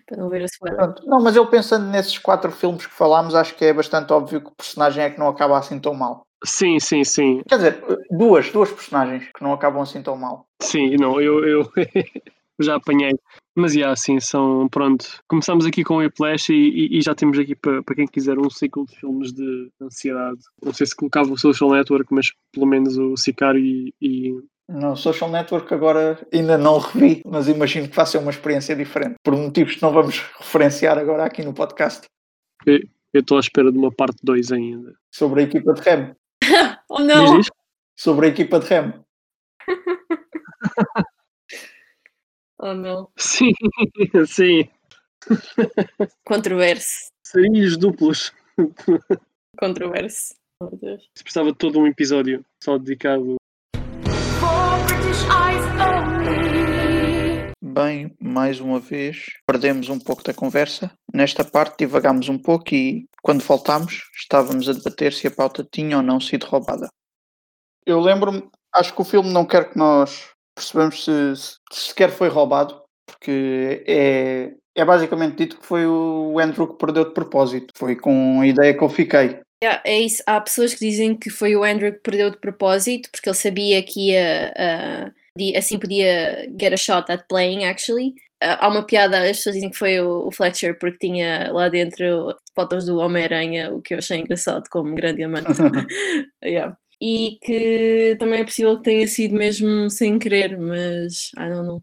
Para 0.06 0.16
não 0.16 0.30
ver 0.30 0.42
a 0.42 0.46
spoiler. 0.46 0.78
Pronto. 0.78 1.06
Não, 1.06 1.20
mas 1.20 1.36
eu 1.36 1.46
pensando 1.46 1.86
nesses 1.86 2.18
quatro 2.18 2.50
filmes 2.50 2.86
que 2.86 2.92
falámos, 2.92 3.34
acho 3.34 3.54
que 3.54 3.66
é 3.66 3.72
bastante 3.72 4.12
óbvio 4.12 4.40
que 4.40 4.48
o 4.48 4.54
personagem 4.56 5.04
é 5.04 5.10
que 5.10 5.18
não 5.18 5.28
acaba 5.28 5.58
assim 5.58 5.78
tão 5.78 5.92
mal. 5.92 6.25
Sim, 6.44 6.78
sim, 6.78 7.02
sim. 7.04 7.42
Quer 7.48 7.56
dizer, 7.56 7.84
duas, 8.10 8.50
duas 8.50 8.70
personagens 8.70 9.28
que 9.34 9.42
não 9.42 9.52
acabam 9.52 9.82
assim 9.82 10.02
tão 10.02 10.16
mal. 10.16 10.46
Sim, 10.60 10.96
não, 10.96 11.20
eu, 11.20 11.44
eu 11.44 11.72
já 12.60 12.76
apanhei. 12.76 13.14
Mas, 13.54 13.72
já, 13.72 13.94
sim, 13.96 14.20
são, 14.20 14.68
pronto. 14.68 15.06
Começamos 15.28 15.64
aqui 15.64 15.82
com 15.82 15.94
o 15.94 15.98
Whiplash 15.98 16.50
e, 16.50 16.54
e, 16.54 16.98
e 16.98 17.02
já 17.02 17.14
temos 17.14 17.38
aqui 17.38 17.54
para, 17.54 17.82
para 17.82 17.94
quem 17.94 18.06
quiser 18.06 18.38
um 18.38 18.50
ciclo 18.50 18.84
de 18.86 18.96
filmes 18.96 19.32
de 19.32 19.70
ansiedade. 19.80 20.40
Não 20.62 20.74
sei 20.74 20.86
se 20.86 20.94
colocava 20.94 21.32
o 21.32 21.38
Social 21.38 21.70
Network, 21.70 22.12
mas 22.12 22.32
pelo 22.52 22.66
menos 22.66 22.98
o 22.98 23.16
Sicário 23.16 23.60
e, 23.60 23.94
e 24.00 24.38
No 24.68 24.94
Social 24.94 25.30
Network 25.30 25.72
agora 25.72 26.18
ainda 26.32 26.58
não 26.58 26.78
revi, 26.78 27.22
mas 27.24 27.48
imagino 27.48 27.88
que 27.88 27.96
vai 27.96 28.04
ser 28.04 28.18
uma 28.18 28.30
experiência 28.30 28.76
diferente. 28.76 29.14
Por 29.24 29.34
motivos 29.34 29.76
que 29.76 29.82
não 29.82 29.92
vamos 29.92 30.18
referenciar 30.38 30.98
agora 30.98 31.24
aqui 31.24 31.42
no 31.42 31.54
podcast. 31.54 32.06
eu 32.66 32.80
estou 33.14 33.38
à 33.38 33.40
espera 33.40 33.72
de 33.72 33.78
uma 33.78 33.90
parte 33.90 34.18
2 34.22 34.52
ainda. 34.52 34.94
Sobre 35.10 35.40
a 35.40 35.44
equipa 35.44 35.72
de 35.72 35.80
Remo. 35.80 36.14
Oh 36.88 37.00
não! 37.00 37.36
Diz 37.36 37.46
isto? 37.46 37.56
Sobre 37.98 38.26
a 38.26 38.28
equipa 38.30 38.60
de 38.60 38.66
Remo. 38.66 39.04
Oh 42.58 42.72
não. 42.72 43.10
Sim, 43.18 43.52
sim. 44.26 44.66
Controverso. 46.24 47.10
Seria 47.22 47.76
duplos. 47.76 48.32
Controverso. 49.58 50.34
Oh, 50.62 50.74
Deus. 50.74 51.06
Se 51.14 51.22
precisava 51.22 51.52
de 51.52 51.58
todo 51.58 51.78
um 51.78 51.86
episódio 51.86 52.42
só 52.64 52.78
dedicado. 52.78 53.36
For 54.40 54.86
British 54.86 55.22
eyes 55.24 55.62
only. 55.78 57.52
Bem, 57.62 58.16
mais 58.18 58.58
uma 58.58 58.80
vez, 58.80 59.26
perdemos 59.46 59.90
um 59.90 59.98
pouco 59.98 60.22
da 60.22 60.32
conversa. 60.32 60.90
Nesta 61.12 61.44
parte 61.44 61.80
divagámos 61.80 62.26
um 62.30 62.38
pouco 62.38 62.74
e, 62.74 63.06
quando 63.26 63.42
voltámos, 63.42 64.04
estávamos 64.16 64.68
a 64.68 64.72
debater 64.72 65.12
se 65.12 65.26
a 65.26 65.30
pauta 65.32 65.66
tinha 65.68 65.96
ou 65.96 66.02
não 66.02 66.20
sido 66.20 66.46
roubada. 66.46 66.88
Eu 67.84 68.00
lembro-me, 68.00 68.48
acho 68.72 68.94
que 68.94 69.00
o 69.02 69.04
filme 69.04 69.32
não 69.32 69.44
quer 69.44 69.68
que 69.70 69.76
nós 69.76 70.30
percebamos 70.54 71.04
se, 71.04 71.34
se 71.36 71.58
sequer 71.88 72.10
foi 72.10 72.28
roubado, 72.28 72.80
porque 73.04 73.84
é, 73.84 74.54
é 74.76 74.84
basicamente 74.84 75.38
dito 75.38 75.58
que 75.58 75.66
foi 75.66 75.84
o 75.86 76.38
Andrew 76.38 76.68
que 76.68 76.78
perdeu 76.78 77.04
de 77.04 77.14
propósito. 77.14 77.72
Foi 77.76 77.96
com 77.96 78.40
a 78.42 78.46
ideia 78.46 78.72
que 78.72 78.84
eu 78.84 78.88
fiquei. 78.88 79.40
Yeah, 79.60 79.82
é 79.84 79.98
isso. 79.98 80.22
Há 80.24 80.40
pessoas 80.40 80.72
que 80.74 80.86
dizem 80.86 81.16
que 81.16 81.28
foi 81.28 81.56
o 81.56 81.64
Andrew 81.64 81.92
que 81.94 82.00
perdeu 82.00 82.30
de 82.30 82.38
propósito 82.38 83.10
porque 83.10 83.28
ele 83.28 83.36
sabia 83.36 83.82
que 83.82 84.12
ia 84.12 84.52
di- 84.54 85.12
assim 85.56 85.78
podia 85.78 86.48
get 86.58 86.72
a 86.72 86.76
shot 86.76 87.10
at 87.10 87.26
playing 87.28 87.64
actually. 87.64 88.14
Ah, 88.42 88.66
há 88.66 88.68
uma 88.68 88.84
piada, 88.84 89.18
as 89.18 89.38
pessoas 89.38 89.54
dizem 89.54 89.70
que 89.70 89.78
foi 89.78 90.00
o, 90.00 90.28
o 90.28 90.32
Fletcher 90.32 90.78
porque 90.78 90.98
tinha 90.98 91.50
lá 91.52 91.68
dentro 91.68 92.36
fotos 92.54 92.84
do 92.86 92.98
Homem-Aranha, 92.98 93.72
o 93.72 93.80
que 93.80 93.94
eu 93.94 93.98
achei 93.98 94.18
engraçado 94.18 94.68
como 94.70 94.94
grande 94.94 95.22
amante. 95.22 95.46
Yeah. 96.44 96.76
E 97.00 97.38
que 97.42 98.16
também 98.18 98.40
é 98.40 98.44
possível 98.44 98.76
que 98.78 98.84
tenha 98.84 99.06
sido 99.06 99.34
mesmo 99.34 99.90
sem 99.90 100.18
querer, 100.18 100.58
mas 100.58 101.30
I 101.36 101.50
don't 101.50 101.66
know. 101.66 101.82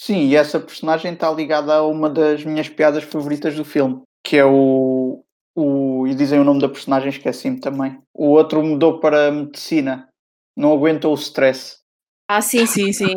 Sim, 0.00 0.28
e 0.28 0.36
essa 0.36 0.60
personagem 0.60 1.12
está 1.12 1.30
ligada 1.32 1.74
a 1.74 1.86
uma 1.86 2.08
das 2.08 2.44
minhas 2.44 2.68
piadas 2.68 3.02
favoritas 3.02 3.56
do 3.56 3.64
filme, 3.64 4.00
que 4.24 4.36
é 4.36 4.44
o. 4.44 5.24
o 5.56 6.06
e 6.06 6.14
dizem 6.14 6.38
o 6.38 6.44
nome 6.44 6.60
da 6.60 6.68
personagem, 6.68 7.08
esqueci-me 7.08 7.58
também. 7.58 7.98
O 8.14 8.28
outro 8.28 8.62
mudou 8.62 9.00
para 9.00 9.32
medicina, 9.32 10.08
não 10.56 10.72
aguentou 10.72 11.10
o 11.10 11.18
stress. 11.18 11.77
Ah, 12.28 12.42
sim, 12.42 12.66
sim, 12.66 12.92
sim. 12.92 13.16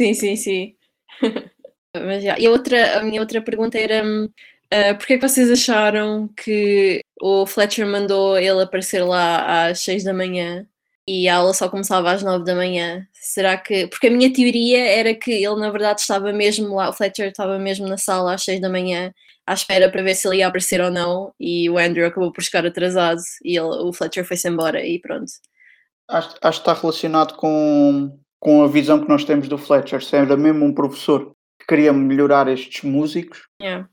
sim, 0.00 0.14
sim, 0.14 0.36
sim. 0.36 0.76
Mas 1.96 2.22
já. 2.22 2.38
E 2.38 2.46
a, 2.46 2.50
outra, 2.50 2.98
a 3.00 3.02
minha 3.02 3.20
outra 3.20 3.42
pergunta 3.42 3.78
era: 3.78 4.02
ah, 4.70 4.94
porquê 4.94 5.14
é 5.14 5.18
que 5.18 5.28
vocês 5.28 5.50
acharam 5.50 6.28
que 6.36 7.00
o 7.20 7.46
Fletcher 7.46 7.86
mandou 7.86 8.38
ele 8.38 8.62
aparecer 8.62 9.02
lá 9.04 9.68
às 9.68 9.80
6 9.80 10.04
da 10.04 10.14
manhã 10.14 10.66
e 11.06 11.28
a 11.28 11.36
aula 11.36 11.54
só 11.54 11.68
começava 11.68 12.12
às 12.12 12.22
9 12.22 12.44
da 12.44 12.54
manhã? 12.54 13.06
Será 13.12 13.56
que. 13.56 13.86
Porque 13.88 14.08
a 14.08 14.10
minha 14.10 14.32
teoria 14.32 14.86
era 14.86 15.14
que 15.14 15.32
ele, 15.32 15.56
na 15.56 15.70
verdade, 15.70 16.00
estava 16.00 16.32
mesmo 16.32 16.74
lá, 16.76 16.90
o 16.90 16.92
Fletcher 16.92 17.28
estava 17.28 17.58
mesmo 17.58 17.88
na 17.88 17.96
sala 17.98 18.34
às 18.34 18.44
6 18.44 18.60
da 18.60 18.68
manhã 18.68 19.12
à 19.46 19.54
espera 19.54 19.90
para 19.90 20.02
ver 20.02 20.14
se 20.14 20.28
ele 20.28 20.38
ia 20.38 20.46
aparecer 20.48 20.78
ou 20.80 20.90
não 20.90 21.32
e 21.40 21.70
o 21.70 21.78
Andrew 21.78 22.06
acabou 22.06 22.30
por 22.30 22.42
chegar 22.42 22.66
atrasado 22.66 23.20
e 23.42 23.56
ele, 23.56 23.66
o 23.66 23.92
Fletcher 23.94 24.24
foi-se 24.24 24.46
embora 24.46 24.86
e 24.86 25.00
pronto. 25.00 25.32
Acho, 26.06 26.36
acho 26.42 26.62
que 26.62 26.70
está 26.70 26.74
relacionado 26.78 27.34
com, 27.34 28.18
com 28.40 28.62
a 28.62 28.68
visão 28.68 29.00
que 29.00 29.08
nós 29.08 29.24
temos 29.24 29.48
do 29.48 29.58
Fletcher. 29.58 30.02
Se 30.02 30.16
era 30.16 30.36
mesmo 30.36 30.64
um 30.64 30.72
professor 30.72 31.32
que 31.58 31.66
queria 31.66 31.92
melhorar 31.92 32.48
estes 32.48 32.82
músicos, 32.82 33.48
Yeah. 33.60 33.88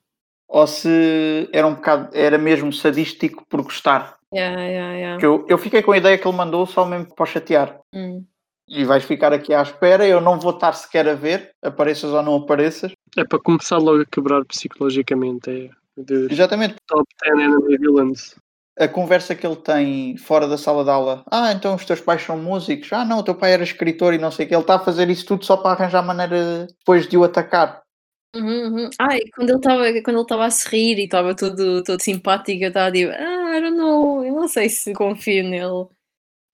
ou 0.47 0.67
se 0.67 1.49
era 1.51 1.65
um 1.67 1.75
bocado, 1.75 2.10
era 2.13 2.38
mesmo 2.38 2.71
sadístico 2.71 3.43
por 3.49 3.62
gostar. 3.63 4.15
Yeah, 4.34 4.62
yeah, 4.63 5.23
eu, 5.23 5.45
eu 5.47 5.58
fiquei 5.58 5.81
com 5.81 5.91
a 5.93 5.97
ideia 5.97 6.17
que 6.17 6.27
ele 6.27 6.36
mandou 6.38 6.65
só 6.65 6.86
mesmo 6.86 7.13
para 7.15 7.23
o 7.23 7.25
chatear. 7.25 7.79
Hum. 7.93 8.23
E 8.67 8.84
vais 8.84 9.03
ficar 9.03 9.31
aqui 9.31 9.53
à 9.53 9.62
espera, 9.62 10.08
eu 10.08 10.19
não 10.19 10.39
vou 10.39 10.51
estar 10.51 10.73
sequer 10.73 11.08
a 11.08 11.13
ver, 11.13 11.51
apareças 11.62 12.12
ou 12.12 12.21
não 12.23 12.36
apareças. 12.36 12.91
É 13.15 13.23
para 13.23 13.39
começar 13.39 13.77
logo 13.77 14.01
a 14.01 14.05
quebrar 14.05 14.43
psicologicamente. 14.45 15.49
É, 15.49 15.69
Deus. 16.01 16.31
Exatamente, 16.31 16.75
Top 16.88 17.03
10 17.23 17.39
Enemy 17.39 17.77
Villains. 17.77 18.36
A 18.77 18.88
conversa 18.88 19.35
que 19.35 19.45
ele 19.47 19.55
tem 19.55 20.17
fora 20.17 20.47
da 20.47 20.57
sala 20.57 20.83
de 20.83 20.89
aula. 20.89 21.23
Ah, 21.31 21.51
então 21.51 21.75
os 21.75 21.85
teus 21.85 22.01
pais 22.01 22.21
são 22.21 22.38
músicos. 22.38 22.91
Ah, 22.91 23.05
não, 23.05 23.19
o 23.19 23.23
teu 23.23 23.35
pai 23.35 23.53
era 23.53 23.63
escritor 23.63 24.13
e 24.13 24.17
não 24.17 24.31
sei 24.31 24.45
o 24.45 24.49
que. 24.49 24.53
Ele 24.53 24.61
está 24.61 24.75
a 24.75 24.79
fazer 24.79 25.09
isso 25.09 25.25
tudo 25.25 25.45
só 25.45 25.55
para 25.57 25.71
arranjar 25.71 26.01
maneira 26.03 26.67
depois 26.67 27.07
de 27.07 27.17
o 27.17 27.23
atacar. 27.23 27.83
Uhum, 28.35 28.75
uhum. 28.75 28.89
Ah, 28.99 29.15
e 29.15 29.29
quando 29.31 29.49
ele 29.49 29.57
estava 29.57 30.01
quando 30.01 30.15
ele 30.17 30.21
estava 30.23 30.45
a 30.45 30.51
se 30.51 30.67
rir 30.67 30.99
e 30.99 31.05
estava 31.05 31.33
todo, 31.33 31.83
todo 31.83 32.01
simpático, 32.01 32.63
eu 32.63 32.67
estava 32.67 32.88
a 32.88 32.89
dizer, 32.89 33.15
ah, 33.15 33.57
I 33.57 33.61
don't 33.61 33.77
know, 33.77 34.25
eu 34.25 34.33
não 34.33 34.47
sei 34.47 34.67
se 34.67 34.93
confio 34.93 35.43
nele. 35.43 35.88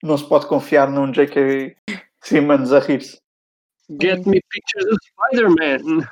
Não 0.03 0.17
se 0.17 0.27
pode 0.27 0.47
confiar 0.47 0.89
num 0.89 1.11
J.K. 1.11 1.75
Simmons 2.23 2.71
a 2.71 2.79
rir-se. 2.79 3.19
Get 3.99 4.25
me 4.25 4.41
pictures 4.41 4.85
of 4.85 4.99
Spider-Man. 5.09 6.07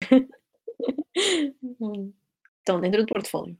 Estão 2.60 2.80
dentro 2.80 3.02
do 3.02 3.06
portfólio. 3.06 3.56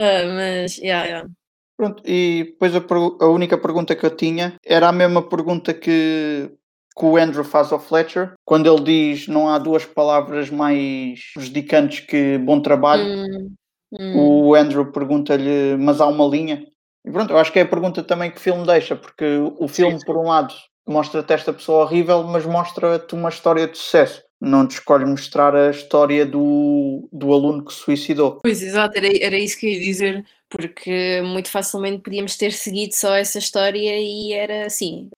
Ah, 0.00 0.24
mas, 0.26 0.76
yeah, 0.78 1.04
yeah. 1.06 1.28
Pronto, 1.76 2.02
e 2.06 2.44
depois 2.44 2.74
a, 2.74 2.80
a 3.24 3.28
única 3.28 3.58
pergunta 3.58 3.96
que 3.96 4.06
eu 4.06 4.16
tinha 4.16 4.54
era 4.64 4.88
a 4.88 4.92
mesma 4.92 5.28
pergunta 5.28 5.74
que, 5.74 6.50
que 6.96 7.04
o 7.04 7.16
Andrew 7.16 7.42
faz 7.44 7.72
ao 7.72 7.80
Fletcher, 7.80 8.34
quando 8.44 8.72
ele 8.72 8.84
diz 8.84 9.26
não 9.26 9.48
há 9.48 9.58
duas 9.58 9.84
palavras 9.84 10.50
mais 10.50 11.20
prejudicantes 11.34 12.00
que 12.00 12.38
bom 12.38 12.60
trabalho. 12.60 13.04
Hum, 13.04 13.54
hum. 13.92 14.16
O 14.16 14.54
Andrew 14.54 14.92
pergunta-lhe, 14.92 15.76
mas 15.76 16.00
há 16.00 16.06
uma 16.06 16.26
linha? 16.26 16.64
E 17.04 17.10
pronto, 17.10 17.32
eu 17.32 17.38
acho 17.38 17.52
que 17.52 17.58
é 17.58 17.62
a 17.62 17.68
pergunta 17.68 18.02
também 18.02 18.30
que 18.30 18.38
o 18.38 18.40
filme 18.40 18.64
deixa, 18.64 18.96
porque 18.96 19.24
o 19.58 19.68
filme, 19.68 19.98
por 20.04 20.16
um 20.16 20.28
lado, 20.28 20.54
mostra-te 20.86 21.32
esta 21.32 21.52
pessoa 21.52 21.84
horrível, 21.84 22.22
mas 22.22 22.46
mostra-te 22.46 23.14
uma 23.14 23.28
história 23.28 23.66
de 23.66 23.76
sucesso. 23.76 24.22
Não 24.40 24.66
te 24.66 24.72
escolhe 24.72 25.04
mostrar 25.04 25.54
a 25.54 25.70
história 25.70 26.26
do, 26.26 27.08
do 27.12 27.32
aluno 27.32 27.64
que 27.64 27.72
se 27.72 27.80
suicidou. 27.80 28.40
Pois, 28.42 28.62
exato, 28.62 28.98
era, 28.98 29.08
era 29.24 29.38
isso 29.38 29.58
que 29.58 29.66
eu 29.66 29.70
ia 29.70 29.80
dizer, 29.80 30.26
porque 30.50 31.22
muito 31.22 31.50
facilmente 31.50 32.02
podíamos 32.02 32.36
ter 32.36 32.52
seguido 32.52 32.94
só 32.94 33.14
essa 33.14 33.38
história 33.38 33.98
e 33.98 34.32
era 34.32 34.66
assim, 34.66 35.08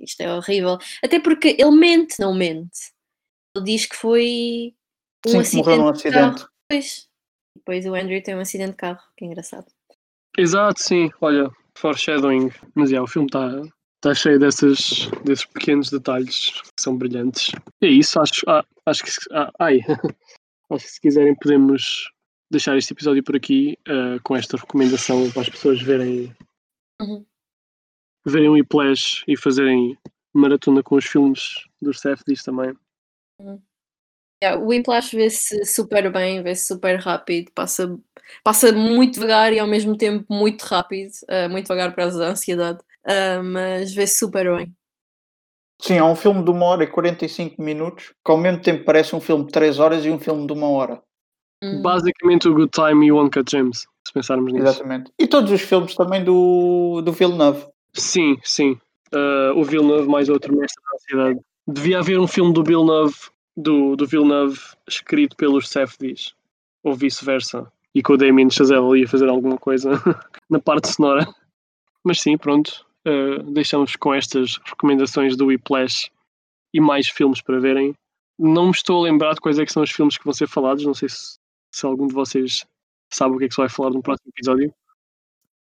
isto 0.00 0.20
é 0.20 0.34
horrível. 0.34 0.78
Até 1.02 1.20
porque 1.20 1.56
ele 1.58 1.70
mente, 1.72 2.18
não 2.18 2.34
mente. 2.34 2.92
Ele 3.54 3.64
diz 3.64 3.86
que 3.86 3.96
foi 3.96 4.74
um 5.26 5.42
Sim, 5.44 5.50
que 5.50 5.56
morreu 5.56 5.76
num 5.78 5.88
acidente 5.88 6.08
de 6.08 6.18
carro. 6.18 6.32
acidente. 6.32 6.52
Pois. 6.68 7.08
Depois 7.56 7.86
o 7.86 7.94
Andrew 7.94 8.22
tem 8.22 8.36
um 8.36 8.40
acidente 8.40 8.70
de 8.70 8.76
carro, 8.76 9.02
que 9.16 9.24
é 9.24 9.28
engraçado. 9.28 9.66
Exato, 10.38 10.80
sim. 10.80 11.10
Olha, 11.20 11.50
foreshadowing. 11.76 12.50
Mas 12.74 12.90
yeah, 12.90 13.02
o 13.02 13.06
filme 13.06 13.26
está 13.26 13.50
tá 14.00 14.14
cheio 14.14 14.38
dessas, 14.38 15.08
desses 15.24 15.44
pequenos 15.46 15.90
detalhes 15.90 16.50
que 16.62 16.82
são 16.82 16.96
brilhantes. 16.96 17.52
É 17.82 17.86
isso, 17.86 18.18
acho, 18.20 18.42
ah, 18.48 18.64
acho 18.86 19.02
que. 19.04 19.10
se- 19.10 19.28
ah, 19.32 19.50
ai. 19.58 19.80
acho 20.70 20.84
que 20.84 20.90
se 20.92 21.00
quiserem 21.00 21.34
podemos 21.34 22.10
deixar 22.50 22.76
este 22.76 22.92
episódio 22.92 23.22
por 23.22 23.36
aqui 23.36 23.76
ah, 23.88 24.18
com 24.22 24.36
esta 24.36 24.56
recomendação 24.56 25.30
para 25.30 25.42
as 25.42 25.48
pessoas 25.48 25.80
verem, 25.82 26.34
Uhum. 27.00 27.24
verem 28.26 28.48
o 28.48 28.52
Whiplash 28.52 29.24
e 29.26 29.36
fazerem 29.36 29.96
maratona 30.34 30.82
com 30.82 30.96
os 30.96 31.04
filmes 31.06 31.54
dos 31.80 31.98
Safdies 32.00 32.42
também. 32.42 32.74
Yeah, 34.42 34.58
o 34.62 34.68
Whiplash 34.68 35.14
vê-se 35.14 35.64
super 35.64 36.10
bem, 36.12 36.42
vê-se 36.42 36.66
super 36.66 36.96
rápido, 36.98 37.50
passa, 37.52 37.98
passa 38.44 38.72
muito 38.72 39.14
devagar 39.14 39.52
e 39.52 39.58
ao 39.58 39.66
mesmo 39.66 39.96
tempo 39.96 40.24
muito 40.32 40.62
rápido, 40.62 41.10
ah, 41.28 41.48
muito 41.48 41.64
devagar 41.66 41.94
causa 41.94 42.18
da 42.18 42.28
ansiedade, 42.28 42.78
ah, 43.10 43.42
mas 43.42 43.92
vê-se 43.92 44.18
super 44.18 44.56
bem. 44.56 44.72
Sim, 45.80 45.94
é 45.94 46.04
um 46.04 46.14
filme 46.14 46.44
de 46.44 46.50
uma 46.50 46.66
hora 46.66 46.84
e 46.84 46.86
45 46.86 47.60
minutos, 47.60 48.12
que 48.24 48.30
ao 48.30 48.36
mesmo 48.36 48.60
tempo 48.60 48.84
parece 48.84 49.16
um 49.16 49.20
filme 49.20 49.46
de 49.46 49.50
3 49.50 49.78
horas 49.78 50.04
e 50.04 50.10
um 50.10 50.18
filme 50.18 50.46
de 50.46 50.52
uma 50.52 50.68
hora. 50.68 51.02
Hum. 51.62 51.82
Basicamente 51.82 52.48
o 52.48 52.54
Good 52.54 52.70
Time 52.70 53.06
e 53.06 53.12
o 53.12 53.20
Uncut 53.20 53.50
James, 53.50 53.86
se 54.06 54.12
pensarmos 54.12 54.52
nisso. 54.52 54.66
Exatamente. 54.66 55.10
E 55.18 55.26
todos 55.26 55.50
os 55.50 55.60
filmes 55.60 55.94
também 55.94 56.22
do, 56.22 57.00
do 57.02 57.12
Villeneuve. 57.12 57.66
Sim, 57.94 58.36
sim. 58.44 58.78
Uh, 59.12 59.58
o 59.58 59.64
Villeneuve 59.64 60.08
mais 60.08 60.28
outro 60.28 60.56
mestre 60.56 60.82
da 60.92 60.98
cidade. 60.98 61.40
Devia 61.66 61.98
haver 61.98 62.20
um 62.20 62.28
filme 62.28 62.52
do 62.52 62.62
Villeneuve, 62.62 63.16
do, 63.56 63.96
do 63.96 64.06
Villeneuve 64.06 64.60
escrito 64.86 65.34
pelos 65.36 65.68
Safdies, 65.68 66.34
ou 66.84 66.94
vice-versa. 66.94 67.66
E 67.94 68.02
com 68.02 68.12
o 68.12 68.16
Damien 68.16 68.50
Chazelle 68.50 68.86
ali 68.86 69.04
a 69.04 69.08
fazer 69.08 69.28
alguma 69.28 69.58
coisa 69.58 69.90
na 70.48 70.60
parte 70.60 70.88
sonora. 70.88 71.26
Mas 72.04 72.20
sim, 72.20 72.38
pronto. 72.38 72.86
Uh, 73.06 73.42
deixamos 73.52 73.96
com 73.96 74.12
estas 74.12 74.58
recomendações 74.64 75.36
do 75.36 75.46
Whiplash 75.46 76.10
e 76.74 76.80
mais 76.80 77.08
filmes 77.08 77.40
para 77.40 77.58
verem. 77.58 77.94
Não 78.38 78.66
me 78.66 78.70
estou 78.72 79.00
a 79.00 79.02
lembrar 79.08 79.34
de 79.34 79.40
quais 79.40 79.58
é 79.58 79.64
que 79.66 79.72
são 79.72 79.82
os 79.82 79.90
filmes 79.90 80.16
que 80.18 80.24
vão 80.24 80.32
ser 80.34 80.46
falados. 80.48 80.84
Não 80.84 80.94
sei 80.94 81.08
se, 81.08 81.38
se 81.74 81.86
algum 81.86 82.06
de 82.06 82.14
vocês 82.14 82.64
sabe 83.12 83.34
o 83.34 83.38
que 83.38 83.44
é 83.44 83.48
que 83.48 83.54
se 83.54 83.60
vai 83.60 83.68
falar 83.68 83.90
no 83.90 84.02
próximo 84.02 84.30
episódio. 84.36 84.72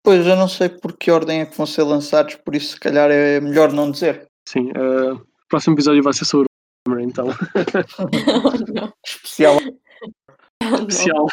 Pois 0.03 0.27
eu 0.27 0.37
não 0.37 0.48
sei 0.48 0.68
por 0.68 0.96
que 0.96 1.11
ordem 1.11 1.40
é 1.40 1.46
que 1.46 1.57
vão 1.57 1.66
ser 1.66 1.83
lançados, 1.83 2.37
por 2.37 2.55
isso 2.55 2.72
se 2.74 2.81
calhar 2.81 3.11
é 3.11 3.40
melhor 3.40 3.72
não 3.72 3.90
dizer. 3.90 4.27
Sim, 4.48 4.70
uh, 4.70 5.14
o 5.14 5.27
próximo 5.48 5.74
episódio 5.74 6.03
vai 6.03 6.12
ser 6.12 6.24
sobre 6.24 6.46
o 6.87 6.90
Hammer, 6.92 7.05
então. 7.05 7.27
Oh. 7.29 8.92
Especial 9.07 9.57
Oh. 10.64 10.74
Especial. 10.87 11.27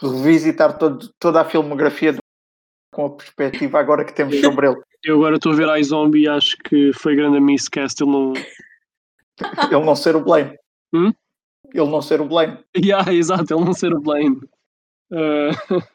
revisitar 0.00 0.78
todo- 0.78 1.08
toda 1.18 1.40
a 1.40 1.44
filmografia 1.44 2.12
do- 2.12 2.18
com 2.98 3.06
a 3.06 3.10
perspectiva 3.10 3.78
agora 3.78 4.04
que 4.04 4.12
temos 4.12 4.40
sobre 4.40 4.66
ele. 4.66 4.82
Eu 5.04 5.18
agora 5.18 5.36
estou 5.36 5.52
a 5.52 5.54
ver 5.54 5.78
iZombie 5.78 6.24
e 6.24 6.28
acho 6.28 6.56
que 6.64 6.92
foi 6.92 7.14
grande 7.14 7.36
a 7.36 7.40
miscast. 7.40 8.02
Ele 8.02 8.10
não. 8.10 8.32
Ele 8.32 9.84
não 9.84 9.94
ser 9.94 10.16
o 10.16 10.20
Blaine. 10.20 10.58
Hum? 10.92 11.12
Ele 11.72 11.88
não 11.88 12.02
ser 12.02 12.20
o 12.20 12.24
Blaine. 12.24 12.58
Yeah, 12.76 13.06
exato, 13.14 13.54
ele 13.54 13.64
não 13.64 13.72
ser 13.72 13.94
o 13.94 14.00
Blaine. 14.00 14.40
Uh, 15.12 15.54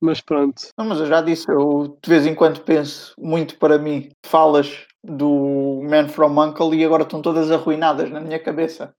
mas 0.00 0.22
pronto. 0.22 0.70
Não, 0.78 0.86
mas 0.86 1.00
eu 1.00 1.06
já 1.06 1.20
disse, 1.20 1.50
eu 1.50 1.98
de 2.02 2.08
vez 2.08 2.24
em 2.24 2.34
quando 2.34 2.62
penso 2.62 3.12
muito 3.18 3.58
para 3.58 3.76
mim, 3.76 4.08
falas 4.24 4.86
do 5.04 5.82
Man 5.84 6.08
from 6.08 6.42
Uncle 6.42 6.74
e 6.74 6.82
agora 6.82 7.02
estão 7.02 7.20
todas 7.20 7.50
arruinadas 7.50 8.10
na 8.10 8.22
minha 8.22 8.38
cabeça. 8.38 8.94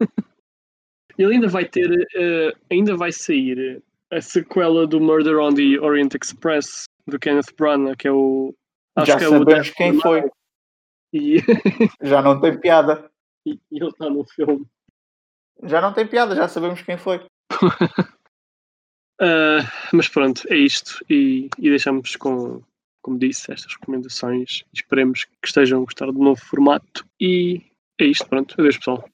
Ele 1.18 1.34
ainda 1.34 1.48
vai 1.48 1.66
ter. 1.66 1.90
uh, 1.90 2.58
ainda 2.70 2.96
vai 2.96 3.12
sair 3.12 3.82
a 4.10 4.22
sequela 4.22 4.86
do 4.86 4.98
Murder 5.00 5.38
on 5.38 5.52
the 5.52 5.78
Orient 5.80 6.14
Express 6.14 6.86
do 7.06 7.18
Kenneth 7.18 7.54
Branagh, 7.56 7.96
que 7.96 8.08
é 8.08 8.12
o. 8.12 8.54
Acho 8.96 9.06
Já 9.06 9.18
que 9.18 9.24
é 9.24 9.28
o 9.28 9.32
sabemos 9.32 9.66
Death 9.66 9.74
quem 9.76 10.00
foi. 10.00 10.30
E, 11.12 11.36
Já 12.02 12.22
não 12.22 12.40
tem 12.40 12.58
piada. 12.58 13.10
e 13.46 13.58
ele 13.70 13.88
está 13.88 14.08
no 14.08 14.24
filme. 14.24 14.66
Já 15.62 15.80
não 15.80 15.92
tem 15.92 16.06
piada, 16.06 16.34
já 16.34 16.48
sabemos 16.48 16.82
quem 16.82 16.98
foi. 16.98 17.18
Uh, 19.20 19.62
mas 19.92 20.08
pronto, 20.08 20.42
é 20.52 20.56
isto. 20.56 21.04
E, 21.08 21.48
e 21.58 21.70
deixamos 21.70 22.16
com, 22.16 22.62
como 23.02 23.18
disse, 23.18 23.52
estas 23.52 23.74
recomendações. 23.74 24.64
Esperemos 24.72 25.24
que 25.24 25.46
estejam 25.46 25.82
a 25.82 25.84
gostar 25.84 26.06
do 26.06 26.18
novo 26.18 26.40
formato. 26.40 27.06
E 27.20 27.62
é 28.00 28.04
isto, 28.06 28.28
pronto. 28.28 28.54
Adeus, 28.58 28.78
pessoal. 28.78 29.08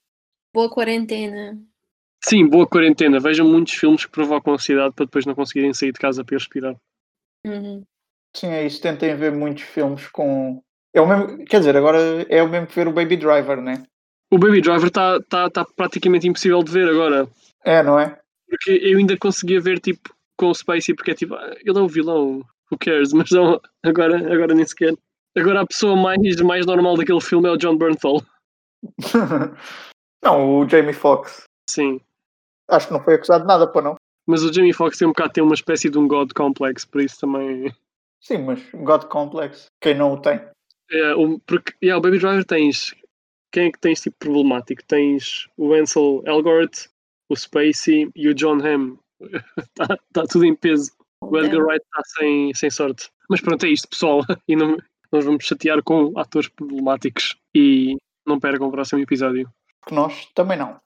Boa 0.55 0.71
quarentena. 0.71 1.61
Sim, 2.23 2.49
boa 2.49 2.67
quarentena. 2.67 3.21
Vejam 3.21 3.47
muitos 3.47 3.75
filmes 3.75 4.05
que 4.05 4.11
provocam 4.11 4.55
ansiedade 4.55 4.95
para 4.95 5.07
depois 5.07 5.27
não 5.27 5.35
conseguirem 5.35 5.73
sair 5.73 5.93
de 5.93 6.01
casa 6.01 6.25
para 6.25 6.35
ir 6.35 6.39
respirar. 6.39 6.77
Uhum. 7.47 7.85
Sim, 8.37 8.49
é 8.49 8.67
isso. 8.67 8.81
Tentem 8.81 9.17
ver 9.17 9.33
muitos 9.33 9.65
filmes 9.65 10.07
com. 10.09 10.63
É 10.95 11.01
o 11.01 11.07
mesmo, 11.07 11.45
quer 11.45 11.61
dizer, 11.61 11.77
agora 11.77 11.99
é 12.29 12.43
o 12.43 12.49
mesmo 12.49 12.67
que 12.67 12.75
ver 12.75 12.89
o 12.89 12.93
Baby 12.93 13.17
Driver, 13.17 13.61
né? 13.61 13.85
O 14.31 14.39
Baby 14.39 14.61
Driver 14.61 14.87
está 14.87 15.21
tá, 15.23 15.51
tá 15.51 15.65
praticamente 15.65 16.29
impossível 16.29 16.63
de 16.63 16.71
ver 16.71 16.89
agora. 16.89 17.29
É, 17.65 17.83
não 17.83 17.99
é? 17.99 18.19
Porque 18.49 18.71
eu 18.83 18.99
ainda 18.99 19.17
conseguia 19.17 19.61
ver 19.61 19.79
tipo 19.79 20.15
com 20.37 20.49
o 20.49 20.55
Spacey 20.55 20.95
porque 20.95 21.11
é 21.11 21.15
tipo, 21.15 21.35
ah, 21.35 21.55
ele 21.65 21.79
é 21.79 21.81
o 21.81 21.89
vilão, 21.89 22.43
who 22.71 22.79
cares? 22.79 23.13
Mas 23.15 23.31
não, 23.31 23.61
agora, 23.85 24.17
agora 24.33 24.55
nem 24.55 24.67
sequer. 24.67 24.95
Agora 25.37 25.61
a 25.61 25.67
pessoa 25.67 25.95
mais, 25.95 26.41
mais 26.41 26.67
normal 26.67 26.97
daquele 26.97 27.21
filme 27.21 27.49
é 27.49 27.53
o 27.53 27.57
John 27.57 27.77
Bernthal. 27.77 28.23
não, 30.25 30.61
o 30.61 30.69
Jamie 30.69 30.93
Foxx. 30.93 31.45
Sim. 31.69 32.01
Acho 32.69 32.89
que 32.89 32.93
não 32.93 33.03
foi 33.03 33.15
acusado 33.15 33.43
de 33.43 33.49
nada, 33.49 33.67
para 33.67 33.83
não. 33.83 33.97
Mas 34.31 34.45
o 34.45 34.53
Jamie 34.53 34.73
Foxx 34.73 34.97
tem 34.97 35.09
um 35.09 35.11
bocado 35.11 35.33
tem 35.33 35.43
uma 35.43 35.55
espécie 35.55 35.91
de 35.91 35.99
um 35.99 36.07
God 36.07 36.33
complex, 36.33 36.85
por 36.85 37.03
isso 37.03 37.19
também. 37.19 37.75
Sim, 38.21 38.39
mas 38.45 38.63
God 38.73 39.05
Complex, 39.07 39.67
quem 39.81 39.95
não 39.95 40.13
o 40.13 40.21
tem? 40.21 40.41
É, 40.89 41.15
o, 41.15 41.41
porque 41.41 41.73
yeah, 41.83 41.99
o 41.99 42.01
Baby 42.01 42.19
Driver 42.21 42.45
tens. 42.45 42.95
Quem 43.51 43.67
é 43.67 43.73
que 43.73 43.81
tens 43.81 44.01
tipo 44.01 44.17
problemático? 44.21 44.85
Tens 44.85 45.49
o 45.57 45.75
Ansel 45.75 46.23
Elgort, 46.27 46.87
o 47.29 47.35
Spacey 47.35 48.09
e 48.15 48.29
o 48.29 48.35
John 48.35 48.61
Hamm. 48.65 48.97
Está 49.59 49.97
tá 50.13 50.25
tudo 50.31 50.45
em 50.45 50.55
peso. 50.55 50.93
O 51.23 51.37
Edgar 51.37 51.65
Wright 51.65 51.85
está 51.85 52.03
sem, 52.17 52.55
sem 52.55 52.71
sorte. 52.71 53.11
Mas 53.29 53.41
pronto, 53.41 53.67
é 53.67 53.71
isto, 53.71 53.89
pessoal. 53.89 54.21
E 54.47 54.55
não, 54.55 54.77
nós 55.11 55.25
vamos 55.25 55.45
chatear 55.45 55.83
com 55.83 56.17
atores 56.17 56.49
problemáticos. 56.49 57.37
E 57.53 57.97
não 58.25 58.39
percam 58.39 58.69
o 58.69 58.71
próximo 58.71 59.03
episódio. 59.03 59.51
Que 59.85 59.93
nós 59.93 60.27
também 60.35 60.57
não. 60.57 60.79